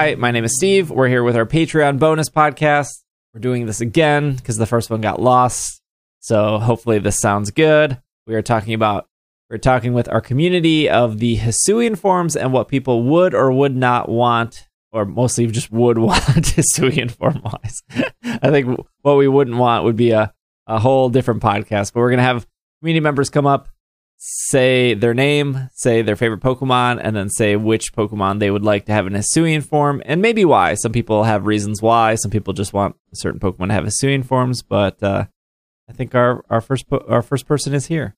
Hi, 0.00 0.14
my 0.14 0.30
name 0.30 0.44
is 0.44 0.56
Steve. 0.56 0.88
We're 0.88 1.08
here 1.08 1.22
with 1.22 1.36
our 1.36 1.44
Patreon 1.44 1.98
bonus 1.98 2.30
podcast. 2.30 2.88
We're 3.34 3.40
doing 3.42 3.66
this 3.66 3.82
again 3.82 4.34
because 4.34 4.56
the 4.56 4.64
first 4.64 4.88
one 4.88 5.02
got 5.02 5.20
lost. 5.20 5.82
So 6.20 6.58
hopefully 6.58 6.98
this 7.00 7.20
sounds 7.20 7.50
good. 7.50 8.00
We 8.26 8.34
are 8.34 8.40
talking 8.40 8.72
about 8.72 9.08
we're 9.50 9.58
talking 9.58 9.92
with 9.92 10.08
our 10.08 10.22
community 10.22 10.88
of 10.88 11.18
the 11.18 11.36
Hisuian 11.36 11.98
forms 11.98 12.34
and 12.34 12.50
what 12.50 12.68
people 12.68 13.02
would 13.02 13.34
or 13.34 13.52
would 13.52 13.76
not 13.76 14.08
want, 14.08 14.68
or 14.90 15.04
mostly 15.04 15.46
just 15.48 15.70
would 15.70 15.98
want 16.08 16.22
Hisuian 16.24 17.10
form 17.10 17.42
wise. 17.44 17.82
I 18.24 18.50
think 18.50 18.82
what 19.02 19.18
we 19.18 19.28
wouldn't 19.28 19.58
want 19.58 19.84
would 19.84 19.96
be 19.96 20.12
a, 20.12 20.32
a 20.66 20.78
whole 20.78 21.10
different 21.10 21.42
podcast, 21.42 21.92
but 21.92 22.00
we're 22.00 22.08
gonna 22.08 22.22
have 22.22 22.46
community 22.80 23.02
members 23.02 23.28
come 23.28 23.46
up, 23.46 23.68
say 24.22 24.92
their 24.92 25.14
name, 25.14 25.70
say 25.72 26.02
their 26.02 26.14
favorite 26.14 26.42
Pokemon, 26.42 27.00
and 27.02 27.16
then 27.16 27.30
say 27.30 27.56
which 27.56 27.94
Pokemon 27.94 28.38
they 28.38 28.50
would 28.50 28.62
like 28.62 28.84
to 28.84 28.92
have 28.92 29.06
in 29.06 29.14
Hisuian 29.14 29.64
form, 29.64 30.02
and 30.04 30.20
maybe 30.20 30.44
why. 30.44 30.74
Some 30.74 30.92
people 30.92 31.24
have 31.24 31.46
reasons 31.46 31.80
why. 31.80 32.16
Some 32.16 32.30
people 32.30 32.52
just 32.52 32.74
want 32.74 32.96
certain 33.14 33.40
Pokemon 33.40 33.68
to 33.68 33.72
have 33.74 33.84
Hisuian 33.84 34.24
forms, 34.24 34.62
but 34.62 35.02
uh, 35.02 35.24
I 35.88 35.92
think 35.94 36.14
our 36.14 36.44
our 36.50 36.60
first 36.60 36.88
po- 36.88 37.04
our 37.08 37.22
first 37.22 37.46
person 37.46 37.72
is 37.72 37.86
here. 37.86 38.14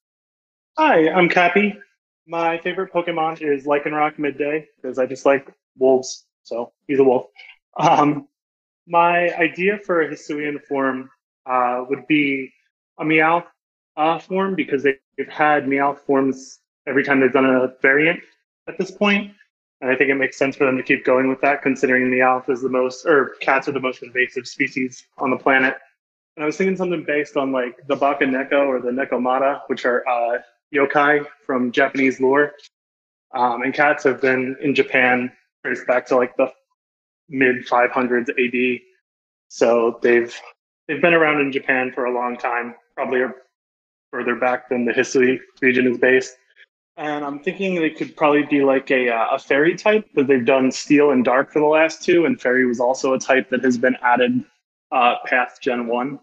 Hi, 0.77 1.09
I'm 1.09 1.29
Cappy. 1.29 1.79
My 2.27 2.59
favorite 2.59 2.93
Pokemon 2.93 3.41
is 3.41 3.65
Lycanroc 3.65 4.19
Midday 4.19 4.67
because 4.77 4.99
I 4.99 5.07
just 5.07 5.25
like 5.25 5.55
wolves, 5.79 6.27
so 6.43 6.73
he's 6.89 6.99
a 6.99 7.05
wolf. 7.05 7.27
Um, 7.79 8.27
my 8.89 9.33
idea 9.37 9.79
for 9.79 10.03
a 10.03 10.09
Hisuian 10.11 10.63
form 10.69 11.11
uh, 11.47 11.85
would 11.89 12.07
be 12.09 12.53
a 12.99 13.05
Meowth 13.05 13.45
uh, 13.97 14.19
form 14.19 14.55
because 14.55 14.83
they've 14.83 15.29
had 15.29 15.69
meow 15.69 15.95
forms 15.95 16.61
every 16.87 17.05
time 17.05 17.21
they've 17.21 17.33
done 17.33 17.47
a 17.47 17.73
variant 17.81 18.21
at 18.69 18.79
this 18.79 18.91
point, 18.91 19.33
and 19.81 19.91
I 19.91 19.97
think 19.97 20.11
it 20.11 20.15
makes 20.15 20.37
sense 20.39 20.57
for 20.57 20.65
them 20.65 20.77
to 20.77 20.83
keep 20.83 21.05
going 21.05 21.29
with 21.29 21.41
that, 21.41 21.63
considering 21.63 22.05
Meowth 22.05 22.49
is 22.49 22.63
the 22.63 22.69
most, 22.69 23.05
or 23.05 23.35
cats 23.41 23.69
are 23.69 23.73
the 23.73 23.81
most 23.81 24.03
invasive 24.03 24.47
species 24.47 25.05
on 25.19 25.31
the 25.31 25.37
planet. 25.37 25.77
And 26.37 26.45
I 26.45 26.47
was 26.47 26.57
thinking 26.57 26.77
something 26.77 27.05
based 27.05 27.37
on 27.37 27.53
like 27.53 27.77
the 27.89 27.97
Baka 27.97 28.25
Neko 28.25 28.67
or 28.67 28.81
the 28.81 28.91
Nekomata, 28.91 29.63
which 29.67 29.85
are 29.85 30.07
uh, 30.09 30.39
yokai 30.75 31.27
from 31.45 31.73
Japanese 31.73 32.21
lore. 32.21 32.53
Um, 33.35 33.63
and 33.63 33.75
cats 33.75 34.05
have 34.05 34.21
been 34.21 34.57
in 34.63 34.75
Japan 34.75 35.33
traced 35.65 35.87
back 35.87 36.07
to 36.07 36.17
like 36.17 36.37
the 36.37 36.53
mid 37.29 37.67
500s 37.67 38.29
AD. 38.31 38.81
So 39.49 39.99
they've 40.03 40.35
they've 40.87 41.03
been 41.03 41.15
around 41.15 41.41
in 41.41 41.53
Japan 41.53 41.93
for 41.93 42.07
a 42.07 42.15
long 42.15 42.37
time, 42.37 42.75
probably 42.95 43.23
further 44.13 44.37
back 44.37 44.69
than 44.69 44.85
the 44.85 44.93
Hisui 44.93 45.41
region 45.61 45.89
is 45.89 45.99
based. 45.99 46.37
And 46.97 47.25
I'm 47.25 47.41
thinking 47.41 47.75
they 47.75 47.91
could 47.91 48.15
probably 48.17 48.43
be 48.45 48.63
like 48.63 48.91
a 48.91 49.09
uh, 49.09 49.29
a 49.33 49.39
fairy 49.39 49.75
type 49.75 50.07
because 50.15 50.29
they've 50.29 50.45
done 50.45 50.71
steel 50.71 51.11
and 51.11 51.25
dark 51.25 51.51
for 51.51 51.59
the 51.59 51.65
last 51.65 52.05
two, 52.05 52.27
and 52.27 52.41
fairy 52.41 52.67
was 52.67 52.81
also 52.81 53.15
a 53.15 53.19
type 53.19 53.49
that 53.51 53.65
has 53.65 53.79
been 53.79 53.97
added 54.03 54.45
uh, 54.93 55.17
past 55.25 55.63
Gen 55.63 55.87
One. 55.87 56.21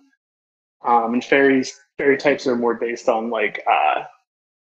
Um, 0.85 1.15
and 1.15 1.25
fairies 1.25 1.77
fairy 1.97 2.17
types 2.17 2.47
are 2.47 2.55
more 2.55 2.75
based 2.75 3.09
on 3.09 3.31
like 3.31 3.63
uh, 3.69 4.03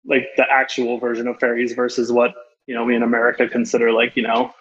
like 0.05 0.27
the 0.37 0.45
actual 0.49 0.99
version 0.99 1.27
of 1.27 1.39
fairies 1.39 1.73
versus 1.73 2.11
what 2.11 2.35
you 2.67 2.75
know 2.75 2.85
we 2.85 2.95
in 2.95 3.03
America 3.03 3.47
consider 3.49 3.91
like 3.91 4.15
you 4.15 4.23
know 4.23 4.53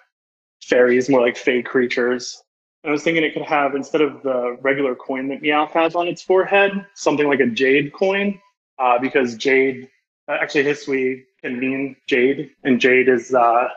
fairies 0.62 1.10
more 1.10 1.20
like 1.20 1.36
fake 1.36 1.66
creatures. 1.66 2.42
I 2.84 2.90
was 2.90 3.02
thinking 3.02 3.22
it 3.22 3.34
could 3.34 3.42
have 3.42 3.74
instead 3.74 4.00
of 4.00 4.22
the 4.22 4.56
regular 4.62 4.94
coin 4.94 5.28
that 5.28 5.42
Meowth 5.42 5.70
has 5.70 5.94
on 5.94 6.08
its 6.08 6.22
forehead, 6.22 6.86
something 6.94 7.28
like 7.28 7.40
a 7.40 7.46
jade 7.46 7.92
coin, 7.92 8.38
uh, 8.78 8.98
because 8.98 9.36
jade 9.36 9.88
uh, 10.28 10.36
actually 10.40 10.64
Hisui 10.64 11.24
can 11.42 11.58
mean 11.58 11.96
jade, 12.06 12.50
and 12.64 12.80
jade 12.80 13.08
is 13.08 13.34
uh, 13.34 13.68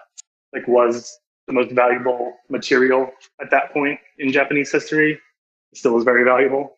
like 0.53 0.67
was 0.67 1.19
the 1.47 1.53
most 1.53 1.71
valuable 1.71 2.33
material 2.49 3.11
at 3.41 3.51
that 3.51 3.73
point 3.73 3.99
in 4.19 4.31
Japanese 4.31 4.71
history. 4.71 5.13
It 5.71 5.77
still 5.77 5.97
is 5.97 6.03
very 6.03 6.23
valuable. 6.23 6.75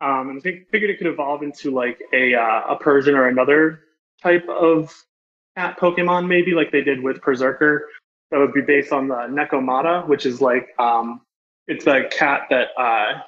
Um, 0.00 0.30
and 0.30 0.38
I 0.38 0.40
think, 0.40 0.68
figured 0.70 0.90
it 0.90 0.98
could 0.98 1.06
evolve 1.08 1.42
into 1.42 1.70
like 1.70 2.00
a 2.12 2.34
uh, 2.34 2.62
a 2.70 2.76
Persian 2.76 3.14
or 3.14 3.26
another 3.26 3.80
type 4.22 4.48
of 4.48 4.94
cat 5.56 5.78
Pokemon, 5.78 6.26
maybe 6.26 6.52
like 6.52 6.72
they 6.72 6.82
did 6.82 7.02
with 7.02 7.20
Perrserker. 7.20 7.80
That 8.30 8.38
would 8.38 8.52
be 8.52 8.62
based 8.62 8.92
on 8.92 9.08
the 9.08 9.26
Nekomata, 9.28 10.06
which 10.06 10.24
is 10.24 10.40
like 10.40 10.68
um, 10.78 11.20
it's 11.66 11.86
a 11.86 12.04
cat 12.10 12.42
that 12.50 12.68
uh, 12.78 13.20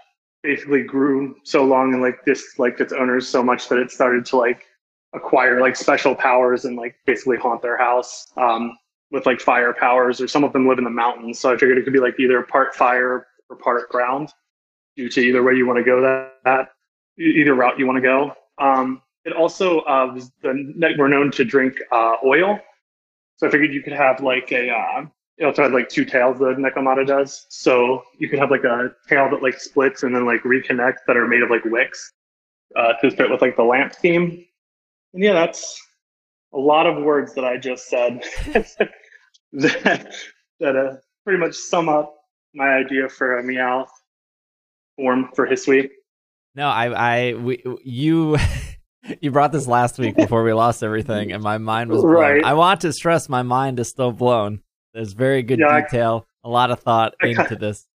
basically 0.42 0.82
grew 0.82 1.36
so 1.44 1.64
long 1.64 1.92
and 1.92 2.02
like 2.02 2.24
disliked 2.24 2.80
its 2.80 2.92
owners 2.92 3.28
so 3.28 3.42
much 3.42 3.68
that 3.68 3.78
it 3.78 3.90
started 3.90 4.24
to 4.26 4.36
like 4.36 4.66
acquire 5.14 5.60
like 5.60 5.76
special 5.76 6.14
powers 6.14 6.64
and 6.64 6.76
like 6.76 6.96
basically 7.06 7.36
haunt 7.36 7.62
their 7.62 7.78
house 7.78 8.32
um, 8.36 8.76
with 9.10 9.26
like 9.26 9.40
fire 9.40 9.72
powers. 9.72 10.20
Or 10.20 10.28
some 10.28 10.44
of 10.44 10.52
them 10.52 10.66
live 10.66 10.78
in 10.78 10.84
the 10.84 10.90
mountains, 10.90 11.38
so 11.38 11.52
I 11.52 11.56
figured 11.56 11.78
it 11.78 11.84
could 11.84 11.92
be 11.92 12.00
like 12.00 12.18
either 12.18 12.42
part 12.42 12.74
fire 12.74 13.26
or 13.48 13.56
part 13.56 13.88
ground, 13.90 14.30
due 14.96 15.08
to 15.08 15.20
either 15.20 15.42
way 15.42 15.54
you 15.54 15.66
want 15.66 15.78
to 15.78 15.84
go 15.84 16.00
that, 16.00 16.34
that 16.44 16.68
either 17.18 17.54
route 17.54 17.78
you 17.78 17.86
want 17.86 17.96
to 17.96 18.02
go. 18.02 18.34
Um, 18.58 19.02
it 19.24 19.32
also 19.32 19.80
uh, 19.80 20.10
was 20.12 20.32
the 20.42 20.94
we're 20.98 21.08
known 21.08 21.30
to 21.32 21.44
drink 21.44 21.76
uh, 21.92 22.16
oil, 22.24 22.58
so 23.36 23.46
I 23.46 23.50
figured 23.50 23.72
you 23.72 23.82
could 23.82 23.92
have 23.92 24.20
like 24.20 24.50
a. 24.52 24.70
Uh, 24.70 25.06
it 25.38 25.44
also 25.44 25.62
had 25.62 25.72
like 25.72 25.88
two 25.88 26.04
tails. 26.04 26.38
The 26.38 26.54
Nekomata 26.54 27.06
does, 27.06 27.46
so 27.48 28.02
you 28.18 28.28
could 28.28 28.38
have 28.38 28.50
like 28.50 28.64
a 28.64 28.94
tail 29.08 29.30
that 29.30 29.42
like 29.42 29.58
splits 29.58 30.02
and 30.02 30.14
then 30.14 30.26
like 30.26 30.42
reconnects 30.42 30.98
that 31.06 31.16
are 31.16 31.26
made 31.26 31.42
of 31.42 31.50
like 31.50 31.64
wicks 31.64 32.12
uh, 32.76 32.92
to 33.00 33.10
fit 33.10 33.30
with 33.30 33.40
like 33.40 33.56
the 33.56 33.62
lamp 33.62 33.94
theme. 33.94 34.44
And 35.14 35.22
yeah, 35.22 35.32
that's 35.32 35.80
a 36.52 36.58
lot 36.58 36.86
of 36.86 37.02
words 37.02 37.34
that 37.34 37.44
I 37.44 37.56
just 37.56 37.88
said 37.88 38.22
that 39.52 40.14
that 40.60 40.76
uh, 40.76 40.96
pretty 41.24 41.38
much 41.38 41.54
sum 41.54 41.88
up 41.88 42.14
my 42.54 42.68
idea 42.68 43.08
for 43.08 43.38
a 43.38 43.42
Meowth 43.42 43.88
form 44.96 45.30
for 45.34 45.46
Hisui. 45.46 45.90
No, 46.54 46.68
I, 46.68 46.86
I, 47.30 47.34
we, 47.34 47.62
you. 47.82 48.36
you 49.20 49.30
brought 49.30 49.52
this 49.52 49.66
last 49.66 49.98
week 49.98 50.14
before 50.14 50.44
we 50.44 50.52
lost 50.52 50.82
everything, 50.82 51.32
and 51.32 51.42
my 51.42 51.58
mind 51.58 51.90
was 51.90 52.02
blown. 52.02 52.14
Right. 52.20 52.44
I 52.44 52.54
want 52.54 52.82
to 52.82 52.92
stress 52.92 53.28
my 53.28 53.42
mind 53.42 53.80
is 53.80 53.88
still 53.88 54.12
blown. 54.12 54.60
There's 54.94 55.12
very 55.12 55.42
good 55.42 55.58
Yeah, 55.58 55.80
detail, 55.80 56.26
a 56.44 56.48
lot 56.48 56.70
of 56.70 56.80
thought 56.80 57.14
I 57.22 57.28
into 57.28 57.44
ca- 57.44 57.54
this. 57.56 57.86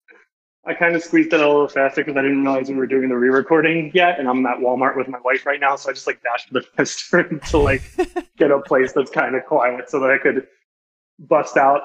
I 0.65 0.73
kind 0.73 0.95
of 0.95 1.03
squeezed 1.03 1.31
it 1.31 1.39
a 1.39 1.47
little 1.47 1.67
faster 1.67 2.03
because 2.03 2.17
I 2.17 2.21
didn't 2.23 2.43
realize 2.43 2.67
we 2.67 2.75
were 2.75 2.87
doing 2.87 3.07
the 3.07 3.15
re-recording 3.15 3.91
yet, 3.93 4.19
and 4.19 4.27
I'm 4.27 4.45
at 4.45 4.57
Walmart 4.57 4.97
with 4.97 5.07
my 5.07 5.19
wife 5.23 5.45
right 5.45 5.61
now, 5.61 5.77
so 5.77 5.89
I 5.89 5.93
just 5.93 6.07
like 6.07 6.21
dashed 6.21 6.49
to 6.49 6.55
the 6.55 6.61
restroom 6.77 7.41
to 7.51 7.57
like 7.57 7.83
get 8.37 8.51
a 8.51 8.59
place 8.59 8.91
that's 8.91 9.11
kind 9.11 9.35
of 9.35 9.45
quiet 9.45 9.89
so 9.89 9.99
that 10.01 10.09
I 10.11 10.17
could 10.17 10.47
bust 11.19 11.55
out 11.55 11.81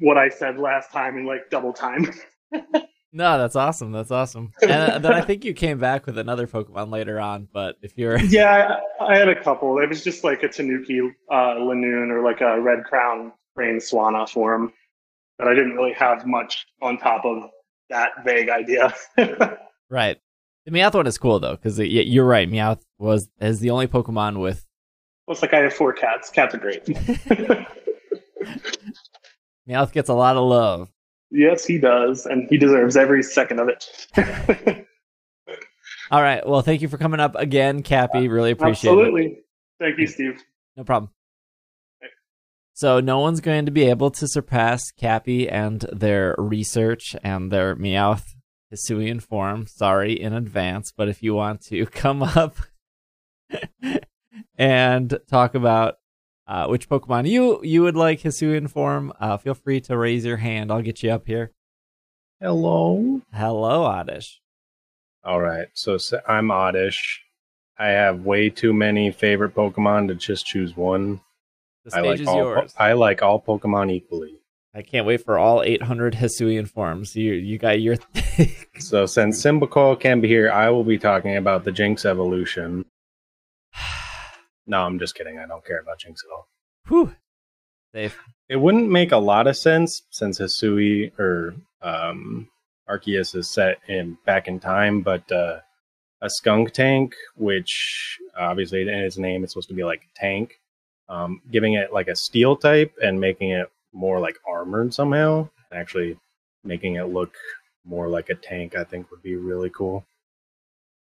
what 0.00 0.18
I 0.18 0.28
said 0.28 0.58
last 0.58 0.90
time 0.90 1.16
in 1.16 1.26
like 1.26 1.50
double 1.50 1.72
time. 1.72 2.12
No, 3.16 3.38
that's 3.38 3.54
awesome. 3.54 3.92
That's 3.92 4.10
awesome. 4.10 4.50
And 4.60 4.72
uh, 4.72 4.98
then 4.98 5.12
I 5.12 5.20
think 5.20 5.44
you 5.44 5.54
came 5.54 5.78
back 5.78 6.04
with 6.04 6.18
another 6.18 6.48
Pokemon 6.48 6.90
later 6.90 7.20
on, 7.20 7.46
but 7.52 7.76
if 7.80 7.96
you're 7.96 8.18
yeah, 8.18 8.80
I, 8.98 9.04
I 9.04 9.16
had 9.16 9.28
a 9.28 9.40
couple. 9.40 9.78
It 9.78 9.88
was 9.88 10.02
just 10.02 10.24
like 10.24 10.42
a 10.42 10.48
Tanuki 10.48 10.98
uh, 11.30 11.54
Linoone 11.54 12.10
or 12.10 12.24
like 12.24 12.40
a 12.40 12.60
Red 12.60 12.82
Crown 12.82 13.32
Rain 13.56 13.78
Swanna 13.78 14.28
form, 14.28 14.72
but 15.38 15.48
I 15.48 15.54
didn't 15.54 15.74
really 15.74 15.92
have 15.94 16.26
much 16.26 16.66
on 16.82 16.98
top 16.98 17.24
of 17.24 17.50
that 17.90 18.10
vague 18.24 18.48
idea. 18.48 18.94
right, 19.90 20.18
the 20.64 20.70
Meowth 20.70 20.94
one 20.94 21.06
is 21.06 21.18
cool 21.18 21.38
though, 21.40 21.56
because 21.56 21.78
you're 21.78 22.24
right. 22.24 22.48
Meowth 22.48 22.82
was 22.98 23.28
is 23.40 23.60
the 23.60 23.70
only 23.70 23.86
Pokemon 23.86 24.40
with 24.40 24.64
Looks 25.26 25.40
like 25.42 25.54
I 25.54 25.60
have 25.60 25.72
four 25.72 25.92
cats. 25.92 26.30
Cats 26.30 26.54
are 26.54 26.58
great. 26.58 26.84
Meowth 29.66 29.92
gets 29.92 30.10
a 30.10 30.14
lot 30.14 30.36
of 30.36 30.44
love. 30.44 30.90
yes, 31.30 31.64
he 31.64 31.78
does, 31.78 32.26
and 32.26 32.46
he 32.50 32.58
deserves 32.58 32.96
every 32.96 33.22
second 33.22 33.60
of 33.60 33.68
it. 33.68 33.86
All 36.10 36.20
right, 36.20 36.46
well, 36.46 36.60
thank 36.60 36.82
you 36.82 36.88
for 36.88 36.98
coming 36.98 37.20
up 37.20 37.34
again, 37.36 37.82
Cappy. 37.82 38.28
Uh, 38.28 38.30
really 38.30 38.50
appreciate 38.50 38.90
it. 38.90 38.94
Absolutely. 38.94 39.38
Thank 39.80 39.98
you, 39.98 40.06
Steve. 40.06 40.42
No 40.76 40.84
problem. 40.84 41.10
So 42.76 42.98
no 42.98 43.20
one's 43.20 43.40
going 43.40 43.66
to 43.66 43.70
be 43.70 43.84
able 43.84 44.10
to 44.10 44.26
surpass 44.26 44.90
Cappy 44.90 45.48
and 45.48 45.80
their 45.92 46.34
research 46.36 47.14
and 47.22 47.52
their 47.52 47.76
Meowth 47.76 48.34
Hisuian 48.72 49.22
form. 49.22 49.68
Sorry 49.68 50.20
in 50.20 50.32
advance, 50.32 50.92
but 50.94 51.08
if 51.08 51.22
you 51.22 51.34
want 51.34 51.62
to 51.66 51.86
come 51.92 52.24
up 52.24 52.56
and 54.58 55.16
talk 55.30 55.54
about 55.54 55.98
uh, 56.48 56.66
which 56.66 56.88
Pokemon 56.88 57.28
you 57.28 57.60
you 57.62 57.82
would 57.82 57.94
like 57.94 58.22
Hisuian 58.22 58.68
form, 58.68 59.12
uh, 59.20 59.36
feel 59.36 59.54
free 59.54 59.80
to 59.82 59.96
raise 59.96 60.24
your 60.24 60.38
hand. 60.38 60.72
I'll 60.72 60.82
get 60.82 61.00
you 61.04 61.12
up 61.12 61.28
here. 61.28 61.52
Hello. 62.40 63.22
Hello, 63.32 63.84
Oddish. 63.84 64.40
All 65.22 65.40
right. 65.40 65.68
So, 65.74 65.96
I'm 66.26 66.50
Oddish. 66.50 67.22
I 67.78 67.88
have 67.90 68.24
way 68.24 68.50
too 68.50 68.72
many 68.72 69.12
favorite 69.12 69.54
Pokemon 69.54 70.08
to 70.08 70.16
just 70.16 70.44
choose 70.44 70.76
one. 70.76 71.20
The 71.84 71.96
I 71.96 72.00
like 72.00 72.20
is 72.20 72.26
all. 72.26 72.36
yours. 72.36 72.74
I 72.78 72.92
like 72.94 73.22
all 73.22 73.40
Pokemon 73.40 73.92
equally. 73.92 74.40
I 74.74 74.82
can't 74.82 75.06
wait 75.06 75.24
for 75.24 75.38
all 75.38 75.62
800 75.62 76.14
Hisuian 76.14 76.68
forms. 76.68 77.14
You 77.14 77.34
you 77.34 77.58
got 77.58 77.80
your 77.80 77.96
So, 78.78 79.06
since 79.06 79.40
Symbicole 79.42 80.00
can 80.00 80.20
be 80.20 80.28
here, 80.28 80.50
I 80.50 80.70
will 80.70 80.82
be 80.84 80.98
talking 80.98 81.36
about 81.36 81.64
the 81.64 81.72
Jynx 81.72 82.04
evolution. 82.04 82.84
No, 84.66 84.80
I'm 84.80 84.98
just 84.98 85.14
kidding. 85.14 85.38
I 85.38 85.46
don't 85.46 85.62
care 85.62 85.78
about 85.78 85.98
Jynx 85.98 86.22
at 86.24 86.32
all. 86.32 86.48
Whew. 86.88 87.14
Safe. 87.92 88.18
It 88.48 88.56
wouldn't 88.56 88.90
make 88.90 89.12
a 89.12 89.18
lot 89.18 89.46
of 89.46 89.58
sense 89.58 90.00
since 90.08 90.38
Hisui 90.38 91.12
or 91.18 91.54
um, 91.82 92.48
Arceus 92.88 93.34
is 93.36 93.50
set 93.50 93.78
in 93.88 94.16
back 94.24 94.48
in 94.48 94.60
time, 94.60 95.02
but 95.02 95.30
uh, 95.30 95.60
a 96.22 96.28
Skuntank, 96.40 97.12
which 97.36 98.18
obviously 98.38 98.80
in 98.80 98.88
its 98.88 99.18
name 99.18 99.44
it's 99.44 99.52
supposed 99.52 99.68
to 99.68 99.74
be 99.74 99.84
like 99.84 100.08
tank, 100.16 100.60
um, 101.08 101.40
giving 101.50 101.74
it 101.74 101.92
like 101.92 102.08
a 102.08 102.16
steel 102.16 102.56
type 102.56 102.92
and 103.02 103.20
making 103.20 103.50
it 103.50 103.70
more 103.92 104.20
like 104.20 104.36
armored 104.48 104.92
somehow, 104.94 105.48
actually 105.72 106.18
making 106.64 106.96
it 106.96 107.04
look 107.04 107.34
more 107.84 108.08
like 108.08 108.30
a 108.30 108.34
tank, 108.34 108.76
I 108.76 108.84
think 108.84 109.10
would 109.10 109.22
be 109.22 109.36
really 109.36 109.70
cool. 109.70 110.04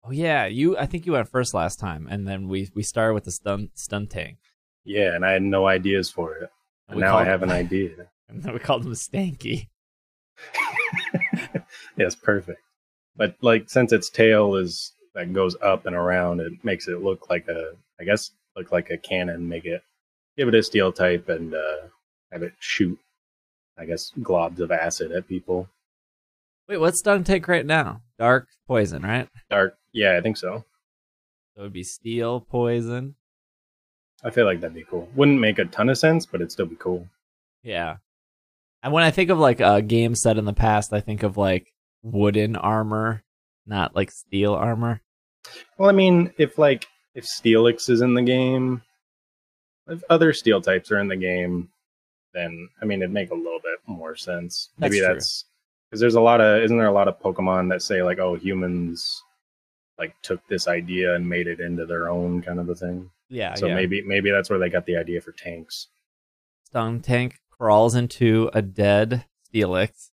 Oh 0.02 0.12
yeah, 0.12 0.46
you. 0.46 0.78
I 0.78 0.86
think 0.86 1.04
you 1.04 1.12
went 1.12 1.28
first 1.28 1.52
last 1.52 1.78
time, 1.78 2.08
and 2.10 2.26
then 2.26 2.48
we 2.48 2.70
we 2.74 2.82
started 2.82 3.14
with 3.14 3.24
the 3.24 3.30
stun 3.30 3.68
stun 3.74 4.06
tank. 4.06 4.38
Yeah, 4.84 5.14
and 5.14 5.26
I 5.26 5.32
had 5.32 5.42
no 5.42 5.66
ideas 5.66 6.10
for 6.10 6.36
it. 6.36 6.50
And 6.88 7.00
now 7.00 7.16
I 7.16 7.24
have 7.24 7.42
an 7.42 7.50
idea. 7.64 7.90
And 8.28 8.42
then 8.42 8.54
we 8.54 8.58
called 8.58 8.84
him 8.84 8.92
a 8.92 8.94
Stanky. 8.94 9.68
yes, 11.96 12.14
perfect. 12.14 12.60
But 13.14 13.36
like 13.42 13.68
since 13.68 13.92
its 13.92 14.08
tail 14.08 14.54
is 14.56 14.92
that 15.14 15.32
goes 15.34 15.54
up 15.62 15.84
and 15.84 15.94
around, 15.94 16.40
it 16.40 16.52
makes 16.64 16.88
it 16.88 17.02
look 17.02 17.28
like 17.28 17.46
a 17.48 17.72
I 18.00 18.04
guess 18.04 18.30
look 18.56 18.72
like 18.72 18.88
a 18.90 18.96
cannon, 18.96 19.48
make 19.48 19.66
it 19.66 19.82
give 20.40 20.48
it 20.48 20.54
a 20.54 20.62
steel 20.62 20.90
type 20.90 21.28
and 21.28 21.54
uh 21.54 21.76
have 22.32 22.42
it 22.42 22.54
shoot 22.60 22.98
I 23.76 23.84
guess 23.84 24.10
globs 24.20 24.58
of 24.60 24.70
acid 24.70 25.12
at 25.12 25.28
people. 25.28 25.68
Wait, 26.66 26.78
what's 26.78 27.02
Skuntank 27.02 27.46
right 27.46 27.66
now? 27.66 28.00
Dark 28.18 28.48
poison, 28.66 29.02
right? 29.02 29.28
Dark 29.50 29.76
yeah, 29.92 30.16
I 30.16 30.22
think 30.22 30.38
so. 30.38 30.64
So 31.54 31.60
it 31.60 31.64
would 31.64 31.72
be 31.74 31.82
steel 31.82 32.40
poison. 32.40 33.16
I 34.24 34.30
feel 34.30 34.46
like 34.46 34.60
that'd 34.60 34.74
be 34.74 34.84
cool. 34.84 35.08
Wouldn't 35.14 35.40
make 35.40 35.58
a 35.58 35.66
ton 35.66 35.90
of 35.90 35.98
sense, 35.98 36.24
but 36.24 36.40
it'd 36.40 36.52
still 36.52 36.66
be 36.66 36.76
cool. 36.76 37.06
Yeah. 37.62 37.96
And 38.82 38.94
when 38.94 39.04
I 39.04 39.10
think 39.10 39.28
of 39.28 39.38
like 39.38 39.60
a 39.60 39.82
game 39.82 40.14
set 40.14 40.38
in 40.38 40.46
the 40.46 40.54
past, 40.54 40.94
I 40.94 41.00
think 41.00 41.22
of 41.22 41.36
like 41.36 41.66
wooden 42.02 42.56
armor, 42.56 43.22
not 43.66 43.94
like 43.94 44.10
steel 44.10 44.54
armor. 44.54 45.02
Well, 45.76 45.90
I 45.90 45.92
mean, 45.92 46.32
if 46.38 46.56
like 46.56 46.86
if 47.14 47.26
Steelix 47.26 47.90
is 47.90 48.00
in 48.00 48.14
the 48.14 48.22
game, 48.22 48.82
if 49.90 50.02
other 50.08 50.32
steel 50.32 50.60
types 50.60 50.90
are 50.90 50.98
in 50.98 51.08
the 51.08 51.16
game, 51.16 51.68
then 52.32 52.68
I 52.80 52.84
mean 52.84 53.02
it'd 53.02 53.12
make 53.12 53.30
a 53.30 53.34
little 53.34 53.60
bit 53.62 53.78
more 53.86 54.16
sense. 54.16 54.70
That's 54.78 54.92
Maybe 54.92 55.00
that's 55.00 55.44
because 55.90 56.00
there's 56.00 56.14
a 56.14 56.20
lot 56.20 56.40
of 56.40 56.62
isn't 56.62 56.76
there 56.76 56.86
a 56.86 56.92
lot 56.92 57.08
of 57.08 57.20
Pokemon 57.20 57.68
that 57.70 57.82
say 57.82 58.02
like, 58.02 58.18
oh, 58.18 58.34
humans 58.34 59.22
like 59.98 60.14
took 60.22 60.46
this 60.48 60.66
idea 60.68 61.14
and 61.14 61.28
made 61.28 61.46
it 61.46 61.60
into 61.60 61.86
their 61.86 62.08
own 62.08 62.42
kind 62.42 62.58
of 62.58 62.68
a 62.68 62.74
thing. 62.74 63.10
Yeah, 63.28 63.54
so 63.54 63.66
yeah. 63.66 63.74
maybe 63.74 64.02
maybe 64.02 64.30
that's 64.30 64.50
where 64.50 64.58
they 64.58 64.70
got 64.70 64.86
the 64.86 64.96
idea 64.96 65.20
for 65.20 65.32
tanks. 65.32 65.88
Skuntank 66.72 67.34
crawls 67.50 67.94
into 67.94 68.50
a 68.54 68.62
dead 68.62 69.24
Steelix, 69.52 70.10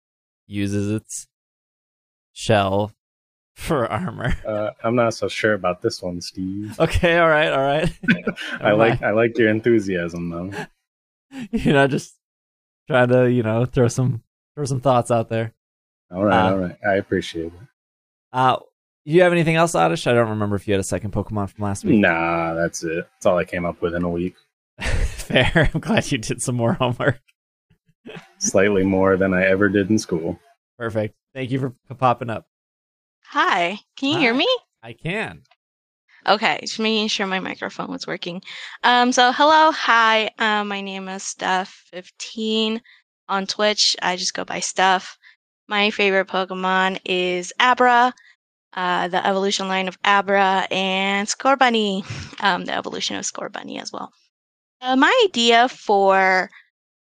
uses 0.48 0.92
its 0.92 1.28
shell 2.33 2.92
for 3.56 3.92
armor. 3.92 4.36
Uh, 4.46 4.72
I'm 4.84 4.96
not 4.96 5.13
so 5.13 5.28
sure 5.28 5.54
about 5.54 5.81
this 5.81 6.02
one, 6.02 6.22
Steve. 6.22 6.80
Okay, 6.80 7.18
all 7.18 7.28
right, 7.30 7.52
all 7.52 7.62
right. 7.63 7.92
I 8.62 8.72
like 8.74 9.02
I 9.02 9.12
like 9.12 9.38
your 9.38 9.50
enthusiasm 9.50 10.30
though. 10.30 10.52
you 11.52 11.74
know, 11.74 11.88
just 11.88 12.16
trying 12.88 13.10
to, 13.10 13.31
you 13.31 13.44
know, 13.44 13.66
throw 13.66 13.88
some 13.88 14.22
throw 14.56 14.66
some 14.66 14.81
thoughts 14.81 15.10
out 15.12 15.30
there. 15.30 15.54
All 16.12 16.24
right, 16.24 16.48
Uh, 16.48 16.52
all 16.52 16.57
right. 16.60 16.78
I 16.88 16.94
appreciate 16.96 17.48
it. 17.48 17.54
Uh 18.31 18.57
you 19.07 19.22
have 19.22 19.31
anything 19.31 19.56
else, 19.56 19.75
Oddish? 19.75 20.07
I 20.07 20.13
don't 20.13 20.30
remember 20.30 20.56
if 20.56 20.68
you 20.68 20.74
had 20.74 20.80
a 20.81 20.84
second 20.84 21.12
Pokemon 21.12 21.50
from 21.52 21.63
last 21.63 21.86
week. 21.86 22.00
Nah, 22.00 22.54
that's 22.56 22.84
it. 22.84 23.07
That's 23.13 23.25
all 23.25 23.38
I 23.38 23.46
came 23.46 23.66
up 23.66 23.81
with 23.81 23.94
in 23.96 24.04
a 24.04 24.10
week. 24.10 24.36
Fair. 24.80 25.69
I'm 25.74 25.80
glad 25.80 26.12
you 26.12 26.18
did 26.18 26.42
some 26.42 26.56
more 26.56 26.74
homework. 26.74 27.19
Slightly 28.40 28.84
more 28.84 29.16
than 29.18 29.34
I 29.34 29.46
ever 29.46 29.69
did 29.69 29.90
in 29.90 29.98
school. 30.00 30.40
Perfect. 30.78 31.16
Thank 31.34 31.52
you 31.52 31.60
for 31.60 31.96
popping 31.96 32.30
up. 32.30 32.48
Hi, 33.35 33.81
can 33.97 34.13
you 34.13 34.17
hear 34.17 34.33
me? 34.33 34.47
I 34.81 34.93
can. 34.93 35.41
Okay, 36.25 36.57
just 36.61 36.79
making 36.79 37.09
sure 37.09 37.27
my 37.27 37.41
microphone 37.41 37.91
was 37.91 38.07
working. 38.07 38.41
Um, 38.81 39.11
so 39.11 39.33
hello, 39.33 39.71
hi. 39.71 40.29
Um, 40.39 40.69
my 40.69 40.79
name 40.79 41.09
is 41.09 41.35
Steph15 41.37 42.79
on 43.27 43.45
Twitch. 43.45 43.97
I 44.01 44.15
just 44.15 44.35
go 44.35 44.45
by 44.45 44.61
Steph. 44.61 45.17
My 45.67 45.89
favorite 45.91 46.29
Pokemon 46.29 47.01
is 47.03 47.51
Abra, 47.59 48.13
uh, 48.71 49.09
the 49.09 49.27
evolution 49.27 49.67
line 49.67 49.89
of 49.89 49.97
Abra, 50.05 50.65
and 50.71 51.27
Scorbunny, 51.27 52.05
um, 52.41 52.63
the 52.63 52.73
evolution 52.73 53.17
of 53.17 53.25
Scorbunny 53.25 53.81
as 53.81 53.91
well. 53.91 54.13
Uh, 54.79 54.95
my 54.95 55.25
idea 55.25 55.67
for 55.67 56.49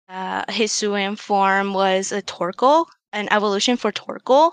uh, 0.08 0.46
Hisuian 0.46 1.18
form 1.18 1.74
was 1.74 2.10
a 2.10 2.22
Torkoal, 2.22 2.86
an 3.12 3.28
evolution 3.30 3.76
for 3.76 3.92
Torkoal, 3.92 4.52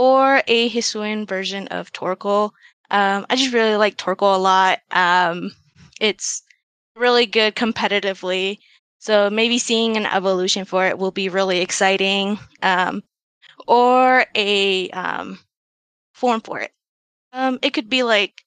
or 0.00 0.42
a 0.46 0.70
Hisuian 0.70 1.28
version 1.28 1.68
of 1.68 1.92
Torkoal. 1.92 2.52
Um, 2.90 3.26
I 3.28 3.36
just 3.36 3.52
really 3.52 3.76
like 3.76 3.98
Torkoal 3.98 4.34
a 4.34 4.38
lot. 4.38 4.78
Um, 4.92 5.52
it's 6.00 6.42
really 6.96 7.26
good 7.26 7.54
competitively. 7.54 8.60
So 8.98 9.28
maybe 9.28 9.58
seeing 9.58 9.98
an 9.98 10.06
evolution 10.06 10.64
for 10.64 10.86
it 10.86 10.96
will 10.96 11.10
be 11.10 11.28
really 11.28 11.60
exciting. 11.60 12.38
Um, 12.62 13.02
or 13.66 14.24
a 14.34 14.88
um, 14.88 15.38
form 16.14 16.40
for 16.40 16.60
it. 16.60 16.72
Um, 17.34 17.58
it 17.60 17.74
could 17.74 17.90
be 17.90 18.02
like 18.02 18.40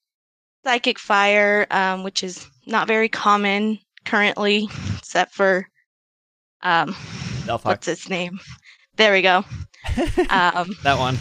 Psychic 0.64 0.98
Fire, 0.98 1.68
um, 1.70 2.02
which 2.02 2.24
is 2.24 2.48
not 2.66 2.88
very 2.88 3.08
common 3.08 3.78
currently, 4.04 4.68
except 4.98 5.32
for 5.32 5.68
um, 6.62 6.96
what's 7.62 7.86
its 7.86 8.08
name? 8.08 8.40
There 8.96 9.12
we 9.12 9.22
go. 9.22 9.44
Um, 10.30 10.74
that 10.82 10.98
one. 10.98 11.16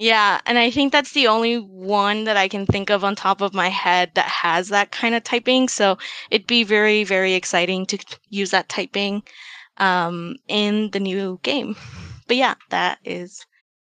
Yeah, 0.00 0.40
and 0.46 0.56
I 0.56 0.70
think 0.70 0.92
that's 0.92 1.12
the 1.12 1.26
only 1.26 1.58
one 1.58 2.24
that 2.24 2.38
I 2.38 2.48
can 2.48 2.64
think 2.64 2.88
of 2.88 3.04
on 3.04 3.14
top 3.14 3.42
of 3.42 3.52
my 3.52 3.68
head 3.68 4.12
that 4.14 4.24
has 4.24 4.70
that 4.70 4.90
kind 4.92 5.14
of 5.14 5.22
typing. 5.22 5.68
So 5.68 5.98
it'd 6.30 6.46
be 6.46 6.64
very, 6.64 7.04
very 7.04 7.34
exciting 7.34 7.84
to 7.84 7.98
use 8.30 8.50
that 8.52 8.70
typing 8.70 9.22
um, 9.76 10.36
in 10.48 10.90
the 10.92 11.00
new 11.00 11.38
game. 11.42 11.76
But 12.26 12.38
yeah, 12.38 12.54
that 12.70 12.98
is 13.04 13.44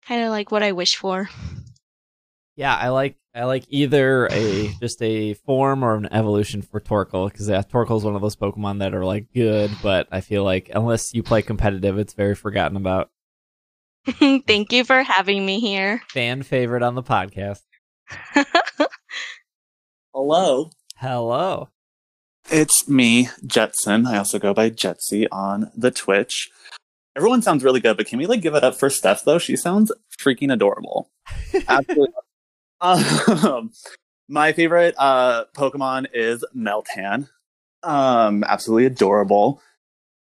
kind 0.07 0.25
of 0.25 0.31
like 0.31 0.51
what 0.51 0.63
I 0.63 0.73
wish 0.73 0.97
for. 0.97 1.29
Yeah, 2.57 2.75
I 2.75 2.89
like 2.89 3.19
I 3.35 3.45
like 3.45 3.67
either 3.69 4.29
a 4.33 4.69
just 4.81 5.03
a 5.03 5.35
form 5.35 5.85
or 5.85 5.95
an 5.95 6.09
evolution 6.11 6.63
for 6.63 6.81
Torkoal 6.81 7.31
because 7.31 7.51
yeah, 7.51 7.61
Torkoal 7.61 7.99
is 7.99 8.05
one 8.05 8.17
of 8.17 8.23
those 8.23 8.35
Pokemon 8.35 8.79
that 8.79 8.95
are 8.95 9.05
like 9.05 9.27
good, 9.35 9.71
but 9.83 10.09
I 10.11 10.23
feel 10.23 10.43
like 10.43 10.71
unless 10.75 11.13
you 11.13 11.23
play 11.23 11.43
competitive, 11.43 11.99
it's 11.99 12.15
very 12.15 12.35
forgotten 12.35 12.79
about. 12.79 13.11
Thank 14.47 14.73
you 14.73 14.85
for 14.85 15.03
having 15.03 15.45
me 15.45 15.61
here. 15.61 16.03
Fan 16.11 16.43
favorite 16.43 16.83
on 16.83 16.95
the 16.95 17.03
podcast. 17.03 17.61
Hello. 20.15 20.71
Hello. 20.97 21.69
It's 22.51 22.89
me, 22.89 23.29
Jetson. 23.47 24.07
I 24.07 24.17
also 24.17 24.39
go 24.39 24.55
by 24.55 24.71
Jetsy 24.71 25.27
on 25.31 25.71
the 25.77 25.91
Twitch. 25.91 26.51
Everyone 27.15 27.43
sounds 27.43 27.63
really 27.63 27.81
good, 27.81 27.97
but 27.97 28.07
can 28.07 28.19
we 28.19 28.27
like 28.27 28.41
give 28.41 28.55
it 28.55 28.65
up 28.65 28.77
for 28.77 28.89
Steph 28.89 29.25
though? 29.25 29.39
She 29.39 29.57
sounds 29.57 29.93
freaking 30.19 30.53
adorable. 30.53 31.11
Absolutely. 31.69 32.15
um, 32.81 33.71
my 34.29 34.53
favorite 34.53 34.95
uh 34.99 35.45
Pokemon 35.55 36.07
is 36.15 36.45
Meltan. 36.57 37.29
Um, 37.83 38.45
absolutely 38.45 38.87
adorable. 38.87 39.61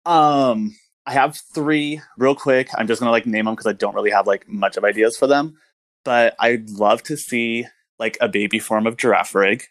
Um, 0.05 0.75
I 1.07 1.13
have 1.13 1.39
three 1.55 2.01
real 2.17 2.35
quick. 2.35 2.67
I'm 2.77 2.85
just 2.85 2.99
gonna 2.99 3.11
like 3.11 3.25
name 3.25 3.45
them 3.45 3.55
because 3.55 3.65
I 3.65 3.71
don't 3.71 3.95
really 3.95 4.11
have 4.11 4.27
like 4.27 4.47
much 4.47 4.75
of 4.75 4.83
ideas 4.83 5.17
for 5.17 5.25
them. 5.25 5.57
But 6.03 6.35
I'd 6.37 6.69
love 6.69 7.01
to 7.03 7.15
see 7.15 7.65
like 7.97 8.17
a 8.19 8.27
baby 8.27 8.59
form 8.59 8.85
of 8.85 8.97
Girafarig. 8.97 9.63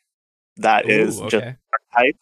That 0.56 0.88
is 0.88 1.20
Ooh, 1.20 1.28
just 1.28 1.44
okay. 1.44 1.56
type. 1.94 2.16